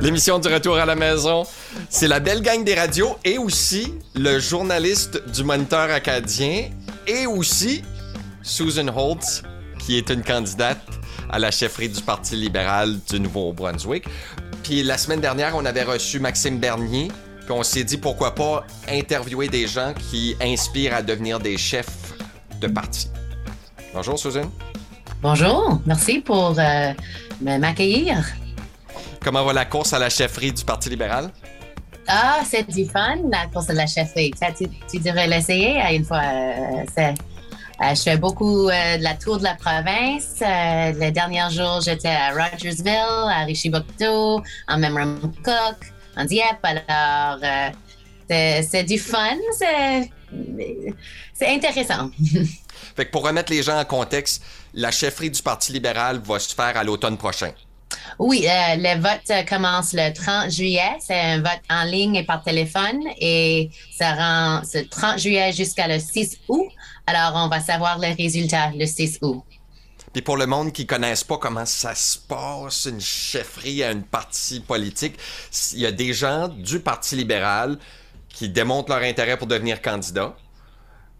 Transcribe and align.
L'émission 0.00 0.38
du 0.38 0.48
retour 0.48 0.78
à 0.78 0.86
la 0.86 0.96
maison, 0.96 1.44
c'est 1.90 2.08
la 2.08 2.20
belle 2.20 2.40
gang 2.40 2.64
des 2.64 2.74
radios 2.74 3.18
et 3.22 3.36
aussi 3.36 3.92
le 4.14 4.38
journaliste 4.38 5.22
du 5.30 5.44
Moniteur 5.44 5.90
acadien 5.90 6.70
et 7.06 7.26
aussi 7.26 7.82
Susan 8.42 8.88
Holtz, 8.88 9.42
qui 9.78 9.98
est 9.98 10.08
une 10.08 10.22
candidate 10.22 10.80
à 11.28 11.38
la 11.38 11.50
chefferie 11.50 11.90
du 11.90 12.00
Parti 12.00 12.34
libéral 12.34 12.98
du 13.10 13.20
Nouveau-Brunswick. 13.20 14.04
Puis 14.62 14.82
la 14.82 14.96
semaine 14.96 15.20
dernière, 15.20 15.54
on 15.54 15.66
avait 15.66 15.82
reçu 15.82 16.18
Maxime 16.18 16.58
Bernier, 16.58 17.08
puis 17.42 17.52
on 17.52 17.62
s'est 17.62 17.84
dit 17.84 17.98
pourquoi 17.98 18.34
pas 18.34 18.66
interviewer 18.88 19.48
des 19.48 19.66
gens 19.66 19.92
qui 19.92 20.34
inspirent 20.40 20.94
à 20.94 21.02
devenir 21.02 21.40
des 21.40 21.58
chefs 21.58 22.14
de 22.58 22.68
parti. 22.68 23.10
Bonjour 23.92 24.18
Susan. 24.18 24.50
Bonjour, 25.20 25.78
merci 25.84 26.20
pour 26.20 26.58
euh, 26.58 26.92
m'accueillir. 27.42 28.24
Comment 29.22 29.44
va 29.44 29.52
la 29.52 29.66
course 29.66 29.92
à 29.92 29.98
la 29.98 30.08
chefferie 30.08 30.52
du 30.52 30.64
Parti 30.64 30.88
libéral? 30.88 31.30
Ah, 32.08 32.40
c'est 32.44 32.68
du 32.68 32.86
fun, 32.86 33.18
la 33.30 33.46
course 33.52 33.68
à 33.68 33.74
la 33.74 33.86
chefferie. 33.86 34.32
tu, 34.56 34.66
tu, 34.90 34.98
devrais 34.98 35.26
l'essayer 35.26 35.78
une 35.94 36.04
fois. 36.04 36.22
Euh, 36.24 36.84
euh, 36.98 37.94
je 37.94 38.02
fais 38.02 38.16
beaucoup 38.16 38.68
euh, 38.68 38.96
de 38.96 39.02
la 39.02 39.14
tour 39.14 39.38
de 39.38 39.44
la 39.44 39.54
province. 39.54 40.40
les 40.98 41.10
derniers 41.10 41.50
jours, 41.50 41.80
j'étais 41.82 42.08
à 42.08 42.30
Rogersville, 42.30 43.28
à 43.28 43.44
Richibocto, 43.44 44.42
en 44.68 44.78
Memramcook, 44.78 45.76
en 46.16 46.24
Dieppe. 46.24 46.64
Alors, 46.64 47.38
c'est 48.28 48.84
du 48.84 48.98
fun, 48.98 49.36
c'est 49.52 50.10
intéressant. 51.46 52.10
fait 52.96 53.06
que 53.06 53.10
pour 53.10 53.26
remettre 53.26 53.52
les 53.52 53.62
gens 53.62 53.78
en 53.78 53.84
contexte, 53.84 54.42
la 54.72 54.90
chefferie 54.90 55.30
du 55.30 55.42
Parti 55.42 55.72
libéral 55.72 56.20
va 56.24 56.38
se 56.38 56.54
faire 56.54 56.76
à 56.76 56.84
l'automne 56.84 57.18
prochain. 57.18 57.52
Oui, 58.18 58.46
euh, 58.46 58.76
le 58.76 59.00
vote 59.00 59.30
euh, 59.30 59.42
commence 59.44 59.92
le 59.92 60.12
30 60.12 60.50
juillet. 60.50 60.96
C'est 61.00 61.18
un 61.18 61.38
vote 61.38 61.60
en 61.68 61.84
ligne 61.84 62.16
et 62.16 62.24
par 62.24 62.42
téléphone 62.42 63.00
et 63.20 63.70
ça 63.96 64.14
rend 64.14 64.62
ce 64.64 64.78
30 64.78 65.18
juillet 65.18 65.52
jusqu'à 65.52 65.88
le 65.88 65.98
6 65.98 66.38
août. 66.48 66.68
Alors, 67.06 67.32
on 67.34 67.48
va 67.48 67.60
savoir 67.60 67.98
les 67.98 68.12
résultats 68.12 68.70
le 68.74 68.86
6 68.86 69.18
août. 69.22 69.42
Puis 70.12 70.22
pour 70.22 70.36
le 70.36 70.46
monde 70.46 70.72
qui 70.72 70.82
ne 70.82 70.86
connaisse 70.88 71.22
pas 71.22 71.38
comment 71.38 71.66
ça 71.66 71.94
se 71.94 72.18
passe, 72.18 72.86
une 72.86 73.00
chefferie 73.00 73.84
à 73.84 73.92
une 73.92 74.02
partie 74.02 74.60
politique, 74.60 75.16
il 75.72 75.80
y 75.80 75.86
a 75.86 75.92
des 75.92 76.12
gens 76.12 76.48
du 76.48 76.80
Parti 76.80 77.14
libéral 77.14 77.78
qui 78.28 78.48
démontrent 78.48 78.90
leur 78.90 79.02
intérêt 79.02 79.36
pour 79.36 79.46
devenir 79.46 79.80
candidat, 79.82 80.36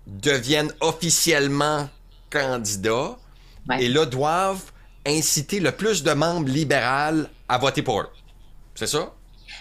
deviennent 0.06 0.72
officiellement 0.80 1.88
candidats, 2.30 3.16
et 3.78 3.88
là 3.88 4.06
doivent 4.06 4.72
inciter 5.06 5.60
le 5.60 5.72
plus 5.72 6.02
de 6.02 6.12
membres 6.12 6.48
libéraux 6.48 7.26
à 7.48 7.58
voter 7.58 7.82
pour 7.82 8.00
eux. 8.00 8.08
C'est 8.74 8.86
ça? 8.86 9.12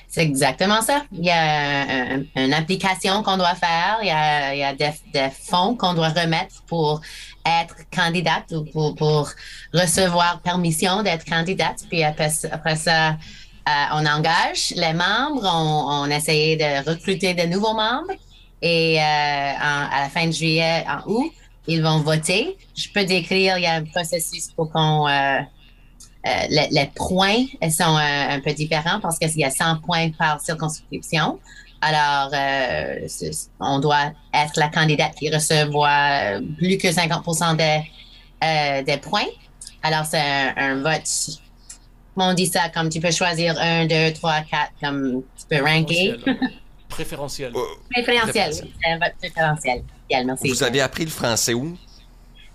C'est 0.07 0.23
exactement 0.23 0.81
ça. 0.81 1.03
Il 1.11 1.23
y 1.23 1.29
a 1.29 2.15
une 2.35 2.53
application 2.53 3.21
qu'on 3.21 3.37
doit 3.37 3.55
faire, 3.55 3.99
il 4.01 4.07
y 4.07 4.63
a, 4.63 4.73
des, 4.73 5.29
fonds 5.29 5.75
qu'on 5.75 5.93
doit 5.93 6.09
remettre 6.09 6.63
pour 6.67 7.01
être 7.45 7.75
candidate 7.93 8.51
ou 8.51 8.93
pour, 8.95 9.29
recevoir 9.73 10.41
permission 10.41 11.03
d'être 11.03 11.25
candidate. 11.25 11.85
Puis 11.89 12.03
après, 12.03 12.29
ça, 12.29 13.09
euh, 13.09 13.15
on 13.93 14.05
engage 14.05 14.73
les 14.75 14.93
membres, 14.93 15.43
on, 15.43 16.03
on 16.03 16.09
essaye 16.09 16.57
de 16.57 16.89
recruter 16.89 17.35
de 17.35 17.43
nouveaux 17.43 17.75
membres. 17.75 18.13
Et 18.61 18.99
euh, 18.99 19.01
à 19.01 20.01
la 20.01 20.09
fin 20.09 20.25
de 20.25 20.31
juillet, 20.31 20.85
en 20.87 21.09
août, 21.09 21.31
ils 21.69 21.83
vont 21.83 21.99
voter. 21.99 22.57
Je 22.75 22.89
peux 22.89 23.05
décrire, 23.05 23.57
il 23.57 23.63
y 23.63 23.67
a 23.67 23.75
un 23.75 23.85
processus 23.85 24.51
pour 24.55 24.71
qu'on... 24.71 25.07
Euh, 25.07 25.39
euh, 26.27 26.29
les, 26.49 26.91
points 26.95 27.45
sont 27.69 27.95
euh, 27.95 28.35
un 28.35 28.41
peu 28.41 28.51
différents 28.51 28.99
parce 28.99 29.17
qu'il 29.17 29.37
y 29.37 29.45
a 29.45 29.51
100 29.51 29.77
points 29.77 30.09
par 30.11 30.41
circonscription. 30.41 31.39
Alors, 31.81 32.33
on 33.61 33.79
doit 33.79 34.11
être 34.33 34.57
la 34.57 34.67
candidate 34.67 35.15
qui 35.15 35.33
recevra 35.33 36.41
plus 36.57 36.77
que 36.77 36.91
50 36.91 37.57
des, 37.57 38.83
des 38.85 38.97
points. 38.97 39.29
Alors, 39.81 40.05
c'est 40.05 40.19
un, 40.19 40.81
vote 40.81 41.39
on 42.21 42.33
dit 42.33 42.47
ça 42.47 42.67
comme 42.67 42.89
tu 42.89 42.99
peux 42.99 43.11
choisir 43.11 43.55
un, 43.57 43.85
deux, 43.85 44.11
trois, 44.11 44.41
quatre, 44.41 44.73
comme 44.81 45.23
tu 45.37 45.45
peux 45.47 45.63
ranker. 45.63 46.17
Préférentiel. 46.89 47.53
préférentiel. 47.91 48.53
C'est 48.53 48.91
un 48.91 48.97
vote 48.97 49.13
préférentiel. 49.19 49.83
Vous 50.43 50.63
avez 50.63 50.81
appris 50.81 51.05
le 51.05 51.11
français 51.11 51.53
où? 51.53 51.77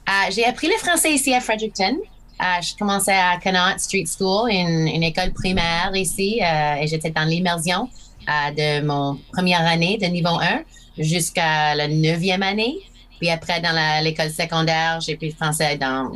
Euh, 0.09 0.31
j'ai 0.31 0.45
appris 0.45 0.67
le 0.67 0.75
français 0.75 1.13
ici 1.13 1.33
à 1.33 1.41
Fredericton. 1.41 1.97
Euh, 2.41 2.45
je 2.61 2.77
commençais 2.77 3.15
à 3.15 3.39
Connaught 3.43 3.79
Street 3.79 4.05
School, 4.07 4.51
une, 4.51 4.89
une 4.89 5.03
école 5.03 5.33
primaire 5.33 5.93
ici, 5.95 6.41
euh, 6.43 6.75
et 6.75 6.87
j'étais 6.87 7.11
dans 7.11 7.25
l'immersion 7.25 7.89
de 8.27 8.81
mon 8.85 9.19
première 9.33 9.67
année 9.67 9.99
de 9.99 10.07
niveau 10.07 10.41
1 10.41 10.63
jusqu'à 10.99 11.75
la 11.75 11.89
neuvième 11.89 12.43
année. 12.43 12.77
Puis 13.25 13.31
après, 13.31 13.59
dans 13.63 13.75
l'école 14.05 14.31
secondaire, 14.31 15.01
j'ai 15.01 15.17
pris 15.17 15.31
le 15.31 15.35
français 15.35 15.79
dans 15.79 16.13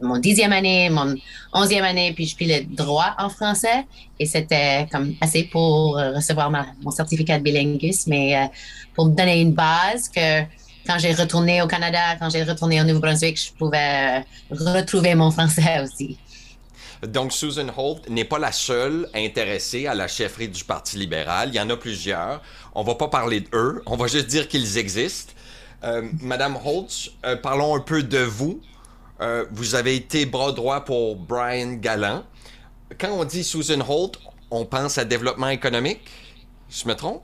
mon 0.00 0.16
dixième 0.16 0.54
année, 0.54 0.88
mon 0.88 1.14
onzième 1.52 1.84
année, 1.84 2.14
puis 2.14 2.26
je 2.26 2.34
pris 2.34 2.46
le 2.46 2.74
droit 2.74 3.14
en 3.18 3.28
français. 3.28 3.84
Et 4.18 4.24
c'était 4.24 4.86
comme 4.90 5.14
assez 5.20 5.42
pour 5.42 5.96
recevoir 5.96 6.50
mon 6.50 6.90
certificat 6.90 7.36
de 7.36 7.42
bilinguisme, 7.42 8.08
mais 8.08 8.50
pour 8.94 9.08
me 9.08 9.14
donner 9.14 9.42
une 9.42 9.52
base 9.52 10.08
que 10.08 10.40
quand 10.86 10.98
j'ai 10.98 11.12
retourné 11.12 11.60
au 11.60 11.66
Canada, 11.66 12.16
quand 12.18 12.30
j'ai 12.30 12.44
retourné 12.44 12.80
au 12.80 12.84
Nouveau-Brunswick, 12.84 13.38
je 13.38 13.52
pouvais 13.52 14.24
retrouver 14.50 15.14
mon 15.14 15.30
français 15.30 15.80
aussi. 15.82 16.16
Donc, 17.06 17.34
Susan 17.34 17.66
Holt 17.76 18.08
n'est 18.08 18.24
pas 18.24 18.38
la 18.38 18.52
seule 18.52 19.06
intéressée 19.14 19.86
à 19.86 19.94
la 19.94 20.08
chefferie 20.08 20.48
du 20.48 20.64
Parti 20.64 20.96
libéral. 20.96 21.50
Il 21.52 21.56
y 21.56 21.60
en 21.60 21.68
a 21.68 21.76
plusieurs. 21.76 22.40
On 22.74 22.84
va 22.84 22.94
pas 22.94 23.08
parler 23.08 23.40
d'eux. 23.40 23.82
On 23.84 23.96
va 23.96 24.06
juste 24.06 24.28
dire 24.28 24.48
qu'ils 24.48 24.78
existent. 24.78 25.34
Euh, 25.84 26.08
Madame 26.20 26.56
Holt, 26.64 27.12
euh, 27.24 27.36
parlons 27.36 27.76
un 27.76 27.80
peu 27.80 28.02
de 28.02 28.18
vous. 28.18 28.60
Euh, 29.20 29.46
vous 29.50 29.74
avez 29.74 29.96
été 29.96 30.26
bras 30.26 30.52
droit 30.52 30.84
pour 30.84 31.16
Brian 31.16 31.74
Gallant. 31.74 32.24
Quand 32.98 33.10
on 33.10 33.24
dit 33.24 33.44
Susan 33.44 33.80
Holt, 33.86 34.18
on 34.50 34.64
pense 34.64 34.98
à 34.98 35.04
développement 35.04 35.48
économique? 35.48 36.00
Je 36.70 36.86
me 36.86 36.94
trompe? 36.94 37.22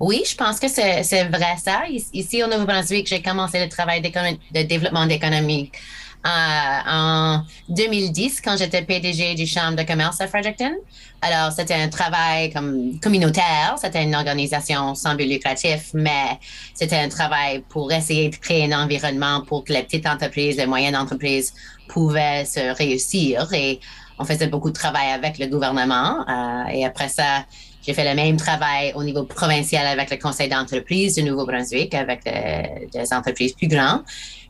Oui, 0.00 0.22
je 0.26 0.34
pense 0.34 0.58
que 0.58 0.68
c'est 0.68 1.02
vrai 1.28 1.56
ça. 1.62 1.82
Ici, 1.88 2.42
au 2.42 2.46
Nouveau-Brunswick, 2.48 3.06
j'ai 3.06 3.22
commencé 3.22 3.62
le 3.62 3.68
travail 3.68 4.00
de, 4.00 4.62
développement 4.62 5.06
d'économie 5.06 5.70
euh, 5.72 5.78
en 6.24 7.42
2010 7.68 8.40
quand 8.40 8.56
j'étais 8.56 8.82
PDG 8.82 9.34
du 9.34 9.46
Chambre 9.46 9.76
de 9.76 9.82
commerce 9.82 10.20
à 10.20 10.26
Fredericton. 10.26 10.72
Alors, 11.20 11.50
c'était 11.50 11.74
un 11.74 11.88
travail 11.88 12.52
comme 12.52 13.00
communautaire, 13.00 13.76
c'était 13.80 14.04
une 14.04 14.14
organisation 14.14 14.94
sans 14.94 15.16
but 15.16 15.26
lucratif, 15.26 15.90
mais 15.92 16.38
c'était 16.74 16.98
un 16.98 17.08
travail 17.08 17.64
pour 17.68 17.90
essayer 17.90 18.28
de 18.28 18.36
créer 18.36 18.72
un 18.72 18.84
environnement 18.84 19.40
pour 19.42 19.64
que 19.64 19.72
les 19.72 19.82
petites 19.82 20.06
entreprises, 20.06 20.56
les 20.56 20.66
moyennes 20.66 20.96
entreprises 20.96 21.52
pouvaient 21.88 22.44
se 22.44 22.76
réussir. 22.76 23.52
Et 23.52 23.80
on 24.18 24.24
faisait 24.24 24.46
beaucoup 24.46 24.70
de 24.70 24.76
travail 24.76 25.10
avec 25.10 25.38
le 25.38 25.46
gouvernement. 25.46 26.24
Euh, 26.28 26.72
et 26.72 26.84
après 26.84 27.08
ça, 27.08 27.44
j'ai 27.84 27.94
fait 27.94 28.08
le 28.08 28.14
même 28.14 28.36
travail 28.36 28.92
au 28.94 29.02
niveau 29.02 29.24
provincial 29.24 29.86
avec 29.86 30.10
le 30.10 30.18
conseil 30.18 30.48
d'entreprise 30.48 31.14
du 31.14 31.22
Nouveau-Brunswick, 31.22 31.94
avec 31.94 32.20
euh, 32.26 32.62
des 32.92 33.12
entreprises 33.12 33.54
plus 33.54 33.68
grandes. 33.68 34.02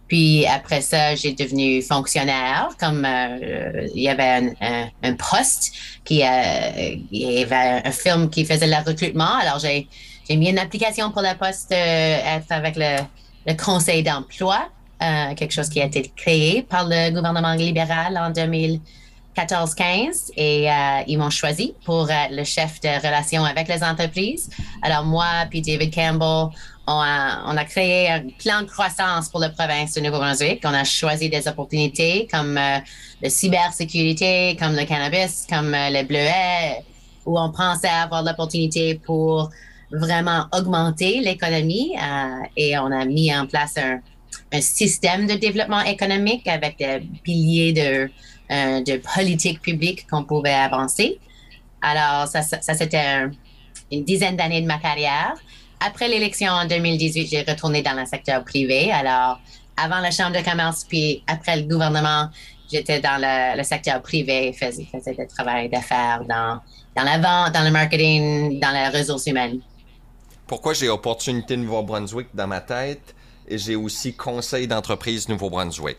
Puis 0.08 0.46
après 0.46 0.80
ça, 0.80 1.14
j'ai 1.14 1.32
devenu 1.32 1.82
fonctionnaire, 1.82 2.70
comme 2.80 3.04
euh, 3.04 3.86
il 3.94 4.02
y 4.02 4.08
avait 4.08 4.54
un, 5.02 5.12
poste, 5.14 5.72
qui, 6.04 6.22
euh, 6.22 6.96
il 7.12 7.32
y 7.32 7.42
avait 7.42 7.82
un 7.84 7.92
film 7.92 8.30
qui 8.30 8.44
faisait 8.44 8.66
le 8.66 8.84
recrutement. 8.84 9.36
Alors 9.40 9.58
j'ai 9.58 9.86
mis 10.30 10.48
une 10.50 10.58
application 10.58 11.10
pour 11.12 11.22
le 11.22 11.36
poste 11.38 11.72
être 11.72 12.50
avec 12.50 12.76
le, 12.76 13.02
le 13.46 13.54
conseil 13.54 14.02
d'emploi, 14.02 14.68
quelque 14.98 15.52
chose 15.52 15.68
qui 15.68 15.80
a 15.80 15.84
été 15.84 16.10
créé 16.16 16.62
par 16.62 16.86
le 16.88 17.10
gouvernement 17.10 17.54
libéral 17.54 18.16
en 18.18 18.30
2000. 18.30 18.80
14-15 19.38 20.32
et 20.36 20.70
euh, 20.70 20.74
ils 21.06 21.16
m'ont 21.16 21.30
choisi 21.30 21.74
pour 21.84 22.10
être 22.10 22.32
le 22.32 22.44
chef 22.44 22.80
de 22.80 22.88
relations 22.88 23.44
avec 23.44 23.68
les 23.68 23.82
entreprises. 23.84 24.50
Alors 24.82 25.04
moi 25.04 25.26
puis 25.48 25.62
David 25.62 25.94
Campbell, 25.94 26.48
on 26.90 27.56
a, 27.56 27.64
créé 27.64 28.10
un 28.10 28.22
plan 28.38 28.62
de 28.62 28.66
croissance 28.66 29.28
pour 29.28 29.40
la 29.40 29.50
province 29.50 29.94
de 29.94 30.00
Nouveau-Brunswick. 30.00 30.62
On 30.64 30.72
a 30.72 30.84
choisi 30.84 31.28
des 31.28 31.46
opportunités 31.46 32.26
comme 32.30 32.56
euh, 32.56 32.78
la 33.20 33.30
cybersécurité, 33.30 34.56
comme 34.58 34.74
le 34.74 34.84
cannabis, 34.84 35.46
comme 35.48 35.74
euh, 35.74 35.90
les 35.90 36.04
bleuets, 36.04 36.82
où 37.26 37.38
on 37.38 37.52
pensait 37.52 37.88
avoir 37.88 38.22
l'opportunité 38.22 38.94
pour 38.94 39.50
vraiment 39.90 40.46
augmenter 40.52 41.20
l'économie 41.20 41.94
et 42.56 42.78
on 42.78 42.92
a 42.92 43.06
mis 43.06 43.34
en 43.34 43.46
place 43.46 43.76
un, 43.78 44.00
système 44.60 45.26
de 45.26 45.34
développement 45.34 45.80
économique 45.80 46.46
avec 46.46 46.78
des 46.78 47.00
piliers 47.22 47.72
de 47.72 48.10
euh, 48.50 48.82
de 48.82 48.96
politique 49.14 49.60
publique 49.60 50.06
qu'on 50.10 50.24
pouvait 50.24 50.54
avancer. 50.54 51.18
Alors, 51.82 52.26
ça, 52.28 52.40
ça, 52.40 52.72
c'était 52.72 53.26
une 53.92 54.04
dizaine 54.04 54.36
d'années 54.36 54.62
de 54.62 54.66
ma 54.66 54.78
carrière. 54.78 55.34
Après 55.80 56.08
l'élection 56.08 56.52
en 56.52 56.66
2018, 56.66 57.28
j'ai 57.28 57.42
retourné 57.42 57.82
dans 57.82 57.94
le 57.94 58.04
secteur 58.06 58.44
privé. 58.44 58.90
Alors, 58.92 59.40
avant 59.76 60.00
la 60.00 60.10
Chambre 60.10 60.36
de 60.36 60.44
commerce, 60.44 60.84
puis 60.84 61.22
après 61.26 61.56
le 61.56 61.62
gouvernement 61.62 62.28
j'étais 62.70 63.00
dans 63.00 63.20
le, 63.20 63.62
secteur 63.62 64.02
privé, 64.02 64.52
faisais, 64.52 64.86
faisais 64.90 65.14
du 65.14 65.26
travail 65.26 65.68
d'affaires 65.68 66.22
dans, 66.28 66.60
dans 66.96 67.02
la 67.02 67.18
vente, 67.18 67.54
dans 67.54 67.64
le 67.64 67.70
marketing, 67.70 68.60
dans 68.60 68.70
les 68.70 68.98
ressources 68.98 69.26
humaines. 69.26 69.60
Pourquoi 70.46 70.74
j'ai 70.74 70.88
opportunité 70.88 71.56
Nouveau-Brunswick 71.56 72.28
dans 72.34 72.46
ma 72.46 72.60
tête 72.60 73.14
et 73.46 73.58
j'ai 73.58 73.76
aussi 73.76 74.14
conseil 74.14 74.66
d'entreprise 74.66 75.28
Nouveau-Brunswick? 75.28 75.98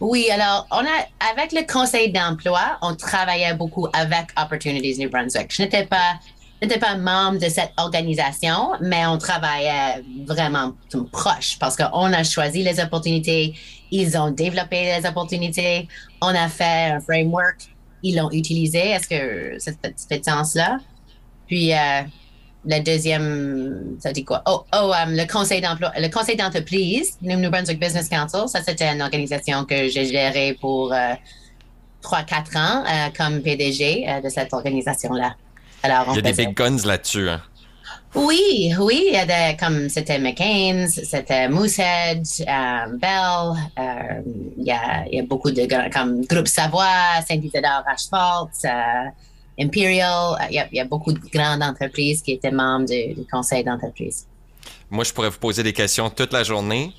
Oui, 0.00 0.30
alors, 0.30 0.66
on 0.70 0.78
a, 0.78 1.30
avec 1.30 1.52
le 1.52 1.70
conseil 1.70 2.10
d'emploi, 2.10 2.78
on 2.80 2.94
travaillait 2.94 3.54
beaucoup 3.54 3.86
avec 3.92 4.28
Opportunities 4.36 4.98
New 4.98 5.10
Brunswick. 5.10 5.54
Je 5.54 5.62
n'étais 5.62 5.84
pas, 5.84 6.14
n'étais 6.62 6.78
pas 6.78 6.96
membre 6.96 7.38
de 7.38 7.48
cette 7.48 7.72
organisation, 7.76 8.72
mais 8.80 9.06
on 9.06 9.18
travaillait 9.18 10.02
vraiment 10.26 10.72
proche 11.12 11.58
parce 11.58 11.76
qu'on 11.76 12.12
a 12.12 12.22
choisi 12.22 12.62
les 12.62 12.80
opportunités, 12.80 13.54
ils 13.90 14.16
ont 14.16 14.30
développé 14.30 14.96
les 14.98 15.08
opportunités, 15.08 15.88
on 16.20 16.28
a 16.28 16.48
fait 16.48 16.92
un 16.92 17.00
framework, 17.00 17.56
ils 18.02 18.16
l'ont 18.16 18.30
utilisé. 18.30 18.90
Est-ce 18.90 19.08
que 19.08 19.58
ça 19.58 19.72
fait 20.08 20.24
sens-là? 20.24 20.78
Puis, 21.46 21.72
euh, 21.72 22.02
le 22.64 22.80
deuxième, 22.82 23.96
ça 24.00 24.12
dit 24.12 24.24
quoi? 24.24 24.42
Oh, 24.46 24.64
oh 24.74 24.92
um, 24.92 25.14
le 25.14 25.30
conseil 25.30 25.60
d'emploi, 25.60 25.92
le 25.96 26.08
conseil 26.08 26.36
d'entreprise, 26.36 27.16
New 27.22 27.50
Brunswick 27.50 27.80
Business 27.80 28.08
Council, 28.08 28.48
ça 28.48 28.62
c'était 28.62 28.92
une 28.92 29.02
organisation 29.02 29.64
que 29.64 29.88
j'ai 29.88 30.04
gérée 30.04 30.56
pour 30.60 30.92
euh, 30.92 31.14
trois, 32.02 32.22
4 32.22 32.56
ans 32.56 32.84
euh, 32.84 33.08
comme 33.16 33.40
PDG 33.40 34.06
euh, 34.08 34.20
de 34.20 34.28
cette 34.28 34.52
organisation-là. 34.52 35.36
Alors, 35.82 36.06
il 36.10 36.16
y 36.16 36.18
a 36.18 36.32
des 36.32 36.32
big 36.32 36.54
guns 36.54 36.84
là-dessus. 36.84 37.28
Hein? 37.28 37.42
Oui, 38.14 38.74
oui, 38.78 39.04
il 39.06 39.14
y 39.14 39.16
a 39.16 39.24
des, 39.24 39.56
comme 39.56 39.88
c'était 39.88 40.18
McCain's, 40.18 41.00
c'était 41.04 41.48
Moosehead, 41.48 42.24
Bell, 42.98 43.54
il 44.58 44.64
y, 44.64 44.72
a, 44.72 45.06
il, 45.06 45.14
y 45.14 45.20
a, 45.20 45.22
beaucoup 45.22 45.52
de 45.52 45.66
comme 45.92 46.24
Groupe 46.26 46.48
Savoie, 46.48 47.22
Saint-Isidore, 47.26 47.84
Asphalt, 47.86 48.50
Imperial, 49.60 50.36
il 50.50 50.66
y, 50.72 50.80
a, 50.80 50.84
beaucoup 50.84 51.12
de 51.12 51.20
grandes 51.32 51.62
entreprises 51.62 52.20
qui 52.20 52.32
étaient 52.32 52.50
membres 52.50 52.86
du, 52.86 53.24
conseil 53.30 53.62
d'entreprise. 53.62 54.26
Moi, 54.90 55.04
je 55.04 55.12
pourrais 55.12 55.30
vous 55.30 55.38
poser 55.38 55.62
des 55.62 55.72
questions 55.72 56.10
toute 56.10 56.32
la 56.32 56.42
journée. 56.42 56.92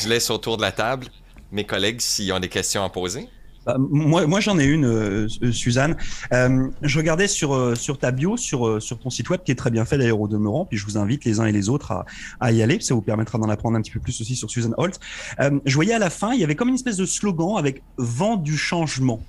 Je 0.00 0.08
laisse 0.08 0.30
autour 0.30 0.56
de 0.58 0.62
la 0.62 0.70
table 0.70 1.08
mes 1.50 1.64
collègues 1.64 2.00
s'ils 2.00 2.32
ont 2.32 2.40
des 2.40 2.48
questions 2.48 2.84
à 2.84 2.88
poser. 2.88 3.28
Bah, 3.66 3.76
moi, 3.78 4.40
j'en 4.40 4.58
ai 4.58 4.64
une, 4.64 4.84
euh, 4.84 5.26
euh, 5.42 5.52
Suzanne. 5.52 5.96
Euh, 6.32 6.68
je 6.82 6.98
regardais 6.98 7.28
sur, 7.28 7.76
sur 7.76 7.98
ta 7.98 8.10
bio, 8.10 8.36
sur, 8.36 8.82
sur 8.82 8.98
ton 8.98 9.10
site 9.10 9.30
web, 9.30 9.40
qui 9.44 9.52
est 9.52 9.56
très 9.56 9.70
bien 9.70 9.84
fait 9.84 9.98
d'ailleurs 9.98 10.20
au 10.20 10.28
demeurant, 10.28 10.64
puis 10.64 10.78
je 10.78 10.84
vous 10.84 10.98
invite 10.98 11.24
les 11.24 11.40
uns 11.40 11.46
et 11.46 11.52
les 11.52 11.68
autres 11.68 12.04
à, 12.40 12.52
y 12.52 12.62
aller, 12.62 12.80
ça 12.80 12.94
vous 12.94 13.02
permettra 13.02 13.38
d'en 13.38 13.48
apprendre 13.48 13.76
un 13.76 13.82
petit 13.82 13.92
peu 13.92 14.00
plus 14.00 14.20
aussi 14.20 14.36
sur 14.36 14.50
Suzanne 14.50 14.74
Holt. 14.76 14.98
je 15.38 15.74
voyais 15.74 15.94
à 15.94 15.98
la 15.98 16.10
fin, 16.10 16.32
il 16.32 16.40
y 16.40 16.44
avait 16.44 16.54
comme 16.54 16.68
une 16.68 16.74
espèce 16.74 16.96
de 16.96 17.06
slogan 17.06 17.56
avec 17.58 17.82
Vent 17.96 18.36
du 18.36 18.56
changement. 18.56 19.20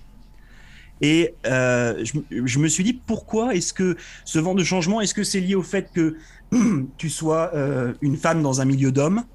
Et 1.04 1.36
euh, 1.46 2.04
je, 2.32 2.60
me 2.60 2.68
suis 2.70 2.84
dit, 2.84 2.94
pourquoi 2.94 3.56
est-ce 3.56 3.74
que 3.74 3.98
ce 4.24 4.40
vent 4.40 4.56
de 4.56 4.64
changement, 4.64 5.02
est-ce 5.02 5.14
que 5.14 5.26
c'est 5.26 5.42
lié 5.42 5.54
au 5.54 5.62
fait 5.62 5.90
que 5.94 6.16
tu 6.98 7.10
sois 7.10 7.52
euh, 7.54 7.94
une 8.02 8.16
femme 8.16 8.42
dans 8.42 8.62
un 8.62 8.66
milieu 8.66 8.92
d'hommes 8.92 9.26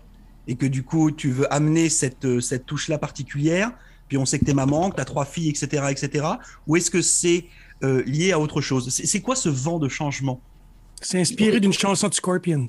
et 0.47 0.56
que 0.56 0.65
du 0.65 0.83
coup, 0.83 1.11
tu 1.11 1.31
veux 1.31 1.53
amener 1.53 1.91
cette, 1.91 2.25
euh, 2.25 2.41
cette 2.41 2.65
touche-là 2.65 2.97
particulière? 2.97 3.73
Puis 4.09 4.19
on 4.19 4.25
sait 4.25 4.39
que 4.39 4.45
tu 4.45 4.51
es 4.51 4.55
maman, 4.55 4.91
que 4.91 4.97
tu 4.97 5.03
as 5.03 5.05
trois 5.05 5.25
filles, 5.25 5.51
etc. 5.51 5.85
etc. 5.91 6.27
Ou 6.67 6.77
est-ce 6.77 6.91
que 6.91 7.03
c'est 7.03 7.47
lié 7.83 8.33
à 8.33 8.39
autre 8.41 8.61
chose? 8.61 8.89
C'est 8.91 9.21
quoi 9.21 9.37
ce 9.37 9.49
vent 9.49 9.79
de 9.79 9.89
changement? 9.89 10.41
C'est 11.01 11.21
inspiré 11.21 11.61
d'une 11.61 11.73
chanson 11.73 12.09
de 12.09 12.15
Scorpions. 12.15 12.67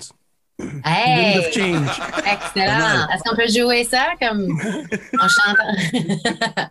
Hey! 0.84 1.38
of 1.38 1.52
change. 1.52 2.00
Excellent. 2.18 3.08
Est-ce 3.08 3.22
qu'on 3.24 3.36
peut 3.36 3.48
jouer 3.48 3.84
ça 3.84 4.08
comme 4.20 4.46
en 5.18 5.28
chantant? 5.28 6.70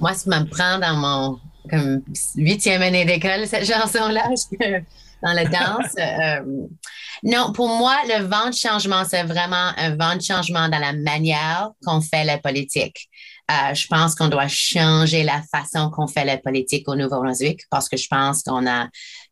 Moi, 0.00 0.14
ça 0.14 0.40
me 0.40 0.48
prend 0.48 0.78
dans 0.78 0.96
mon 0.96 1.40
comme 1.68 2.02
huitième 2.36 2.82
année 2.82 3.04
d'école, 3.04 3.46
cette 3.46 3.66
chanson-là, 3.66 4.28
dans 5.22 5.32
la 5.32 5.44
danse. 5.44 5.94
Euh, 5.98 6.40
non, 7.22 7.52
pour 7.52 7.68
moi, 7.68 7.96
le 8.08 8.24
vent 8.24 8.48
de 8.48 8.54
changement, 8.54 9.04
c'est 9.04 9.24
vraiment 9.24 9.72
un 9.76 9.94
vent 9.94 10.16
de 10.16 10.22
changement 10.22 10.68
dans 10.68 10.78
la 10.78 10.94
manière 10.94 11.70
qu'on 11.84 12.00
fait 12.00 12.24
la 12.24 12.38
politique. 12.38 13.09
Euh, 13.50 13.74
je 13.74 13.86
pense 13.88 14.14
qu'on 14.14 14.28
doit 14.28 14.48
changer 14.48 15.24
la 15.24 15.42
façon 15.42 15.90
qu'on 15.90 16.06
fait 16.06 16.24
la 16.24 16.38
politique 16.38 16.88
au 16.88 16.94
Nouveau-Brunswick 16.94 17.62
parce 17.68 17.88
que 17.88 17.96
je 17.96 18.06
pense 18.06 18.44
qu'on 18.44 18.66
a 18.68 18.88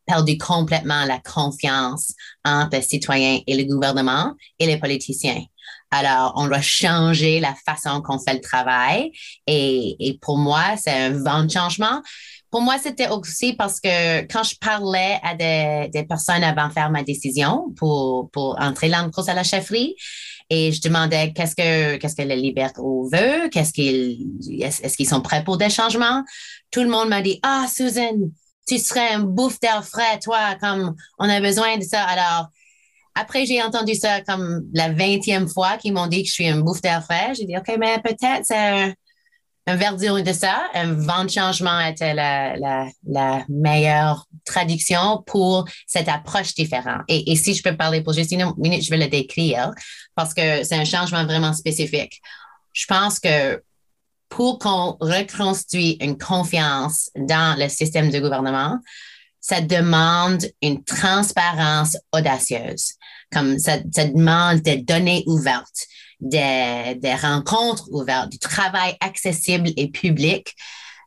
perdu 0.06 0.36
complètement 0.38 1.04
la 1.04 1.20
confiance 1.20 2.14
entre 2.44 2.76
les 2.76 2.82
citoyens 2.82 3.40
et 3.46 3.56
le 3.56 3.72
gouvernement 3.72 4.34
et 4.58 4.66
les 4.66 4.78
politiciens. 4.78 5.44
Alors, 5.90 6.32
on 6.36 6.46
doit 6.48 6.60
changer 6.60 7.40
la 7.40 7.54
façon 7.54 8.02
qu'on 8.02 8.18
fait 8.18 8.34
le 8.34 8.40
travail. 8.40 9.12
Et, 9.46 10.18
pour 10.20 10.36
moi, 10.36 10.62
c'est 10.76 10.90
un 10.90 11.10
vent 11.10 11.44
de 11.44 11.50
changement. 11.50 12.02
Pour 12.50 12.62
moi, 12.62 12.78
c'était 12.78 13.08
aussi 13.08 13.54
parce 13.54 13.78
que 13.80 14.22
quand 14.22 14.42
je 14.42 14.56
parlais 14.60 15.20
à 15.22 15.34
des, 15.34 16.04
personnes 16.04 16.42
avant 16.42 16.68
de 16.68 16.72
faire 16.72 16.90
ma 16.90 17.02
décision 17.02 17.72
pour, 17.76 18.30
pour 18.30 18.56
entrer 18.60 18.88
dans 18.88 19.04
le 19.04 19.30
à 19.30 19.34
la 19.34 19.44
chefferie, 19.44 19.94
et 20.50 20.72
je 20.72 20.80
demandais 20.80 21.32
qu'est-ce 21.32 21.54
que 21.54 21.96
qu'est-ce 21.96 22.16
que 22.16 22.22
le 22.22 22.34
libéraux 22.34 23.08
veut, 23.12 23.48
qu'est-ce 23.50 23.72
qu'ils 23.72 24.62
est-ce 24.62 24.96
qu'ils 24.96 25.08
sont 25.08 25.20
prêts 25.20 25.44
pour 25.44 25.56
des 25.58 25.70
changements? 25.70 26.24
Tout 26.70 26.82
le 26.82 26.88
monde 26.88 27.08
m'a 27.08 27.22
dit 27.22 27.38
ah 27.42 27.66
Susan, 27.72 28.30
tu 28.66 28.78
serais 28.78 29.10
un 29.10 29.20
bouffe 29.20 29.60
d'air 29.60 29.84
frais, 29.86 30.18
toi, 30.22 30.54
comme 30.60 30.94
on 31.18 31.28
a 31.28 31.40
besoin 31.40 31.76
de 31.76 31.82
ça. 31.82 32.02
Alors 32.04 32.48
après 33.14 33.46
j'ai 33.46 33.62
entendu 33.62 33.94
ça 33.94 34.22
comme 34.22 34.62
la 34.72 34.92
vingtième 34.92 35.48
fois 35.48 35.76
qu'ils 35.76 35.92
m'ont 35.92 36.06
dit 36.06 36.22
que 36.22 36.28
je 36.28 36.34
suis 36.34 36.48
un 36.48 36.60
bouffe 36.60 36.82
d'air 36.82 37.04
frais. 37.04 37.32
J'ai 37.36 37.44
dit 37.44 37.56
ok 37.56 37.76
mais 37.78 37.98
peut-être 38.02 38.44
c'est 38.44 38.94
un 39.68 39.76
verdure 39.76 40.22
de 40.22 40.32
ça. 40.32 40.68
Un 40.74 40.94
vent 40.94 41.24
de 41.24 41.30
changement 41.30 41.78
était 41.80 42.14
la, 42.14 42.86
meilleure 43.48 44.26
traduction 44.44 45.22
pour 45.26 45.66
cette 45.86 46.08
approche 46.08 46.54
différente. 46.54 47.02
Et, 47.08 47.36
si 47.36 47.54
je 47.54 47.62
peux 47.62 47.76
parler 47.76 48.02
pour 48.02 48.14
juste 48.14 48.32
une 48.32 48.50
minute, 48.56 48.82
je 48.82 48.90
vais 48.90 48.96
le 48.96 49.08
décrire 49.08 49.70
parce 50.14 50.32
que 50.32 50.64
c'est 50.64 50.76
un 50.76 50.86
changement 50.86 51.24
vraiment 51.24 51.52
spécifique. 51.52 52.20
Je 52.72 52.86
pense 52.86 53.20
que 53.20 53.62
pour 54.30 54.58
qu'on 54.58 54.96
reconstruise 55.00 55.96
une 56.00 56.16
confiance 56.16 57.10
dans 57.16 57.58
le 57.58 57.68
système 57.68 58.10
de 58.10 58.18
gouvernement, 58.20 58.78
ça 59.40 59.60
demande 59.60 60.44
une 60.62 60.82
transparence 60.82 61.96
audacieuse, 62.12 62.94
comme 63.32 63.58
ça 63.58 63.78
demande 63.78 64.60
des 64.60 64.78
données 64.78 65.24
ouvertes 65.26 65.86
des, 66.20 67.14
rencontres 67.20 67.88
ouvertes, 67.90 68.30
du 68.30 68.38
travail 68.38 68.96
accessible 69.00 69.70
et 69.76 69.88
public. 69.88 70.54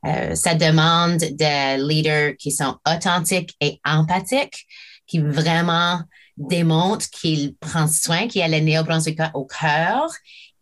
Euh, 0.05 0.33
ça 0.35 0.55
demande 0.55 1.17
des 1.17 1.77
leaders 1.77 2.35
qui 2.37 2.51
sont 2.51 2.77
authentiques 2.87 3.55
et 3.61 3.79
empathiques, 3.85 4.65
qui 5.05 5.19
vraiment 5.19 6.01
démontrent 6.37 7.09
qu'ils 7.09 7.55
prennent 7.57 7.87
soin, 7.87 8.27
qu'il 8.27 8.41
y 8.41 8.43
a 8.43 8.47
les 8.47 8.61
néo 8.61 8.83
au 9.33 9.45
cœur 9.45 10.09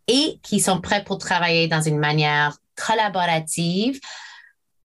et 0.08 0.38
qui 0.42 0.60
sont 0.60 0.80
prêts 0.80 1.04
pour 1.04 1.18
travailler 1.18 1.68
dans 1.68 1.80
une 1.80 1.98
manière 1.98 2.58
collaborative 2.76 3.98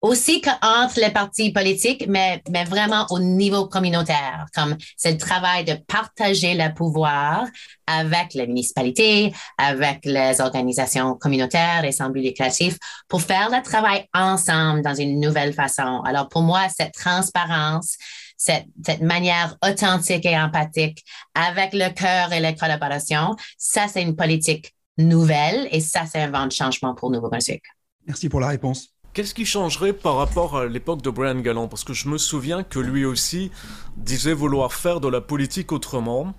aussi 0.02 0.40
qu'entre 0.40 0.99
les 0.99 1.11
partis 1.11 1.52
politiques, 1.52 2.07
mais, 2.09 2.42
mais 2.50 2.64
vraiment 2.64 3.07
au 3.11 3.19
niveau 3.19 3.66
communautaire, 3.66 4.47
comme 4.54 4.76
c'est 4.97 5.12
le 5.12 5.19
travail 5.19 5.64
de 5.64 5.75
partager 5.75 6.54
le 6.54 6.73
pouvoir 6.75 7.47
avec 7.87 8.35
les 8.35 8.47
municipalités, 8.47 9.33
avec 9.59 10.04
les 10.04 10.40
organisations 10.40 11.14
communautaires, 11.16 11.83
les 11.83 11.88
assemblées 11.88 12.23
législatives, 12.23 12.78
pour 13.09 13.21
faire 13.21 13.50
le 13.50 13.62
travail 13.62 14.07
ensemble 14.14 14.83
dans 14.83 14.95
une 14.95 15.21
nouvelle 15.21 15.52
façon. 15.52 16.00
Alors 16.04 16.28
pour 16.28 16.42
moi, 16.42 16.69
cette 16.75 16.95
transparence, 16.95 17.97
cette, 18.37 18.66
cette 18.85 19.02
manière 19.02 19.57
authentique 19.62 20.25
et 20.25 20.38
empathique 20.38 21.04
avec 21.35 21.75
le 21.75 21.92
cœur 21.92 22.33
et 22.33 22.40
la 22.40 22.54
collaboration, 22.54 23.37
ça 23.59 23.87
c'est 23.88 24.02
une 24.02 24.16
politique 24.16 24.75
nouvelle 24.97 25.69
et 25.73 25.80
ça 25.80 26.07
c'est 26.11 26.21
un 26.21 26.30
vent 26.30 26.47
de 26.47 26.52
changement 26.52 26.95
pour 26.95 27.11
Nouveau-Brunswick. 27.11 27.62
Merci 28.07 28.28
pour 28.28 28.40
la 28.40 28.49
réponse. 28.49 28.95
Qu'est-ce 29.12 29.34
qui 29.34 29.44
changerait 29.44 29.92
par 29.92 30.16
rapport 30.16 30.56
à 30.56 30.66
l'époque 30.66 31.02
de 31.02 31.10
Brian 31.10 31.40
Gallant 31.40 31.66
Parce 31.66 31.82
que 31.82 31.92
je 31.92 32.08
me 32.08 32.16
souviens 32.16 32.62
que 32.62 32.78
lui 32.78 33.04
aussi 33.04 33.50
disait 33.96 34.32
vouloir 34.32 34.72
faire 34.72 35.00
de 35.00 35.08
la 35.08 35.20
politique 35.20 35.72
autrement. 35.72 36.32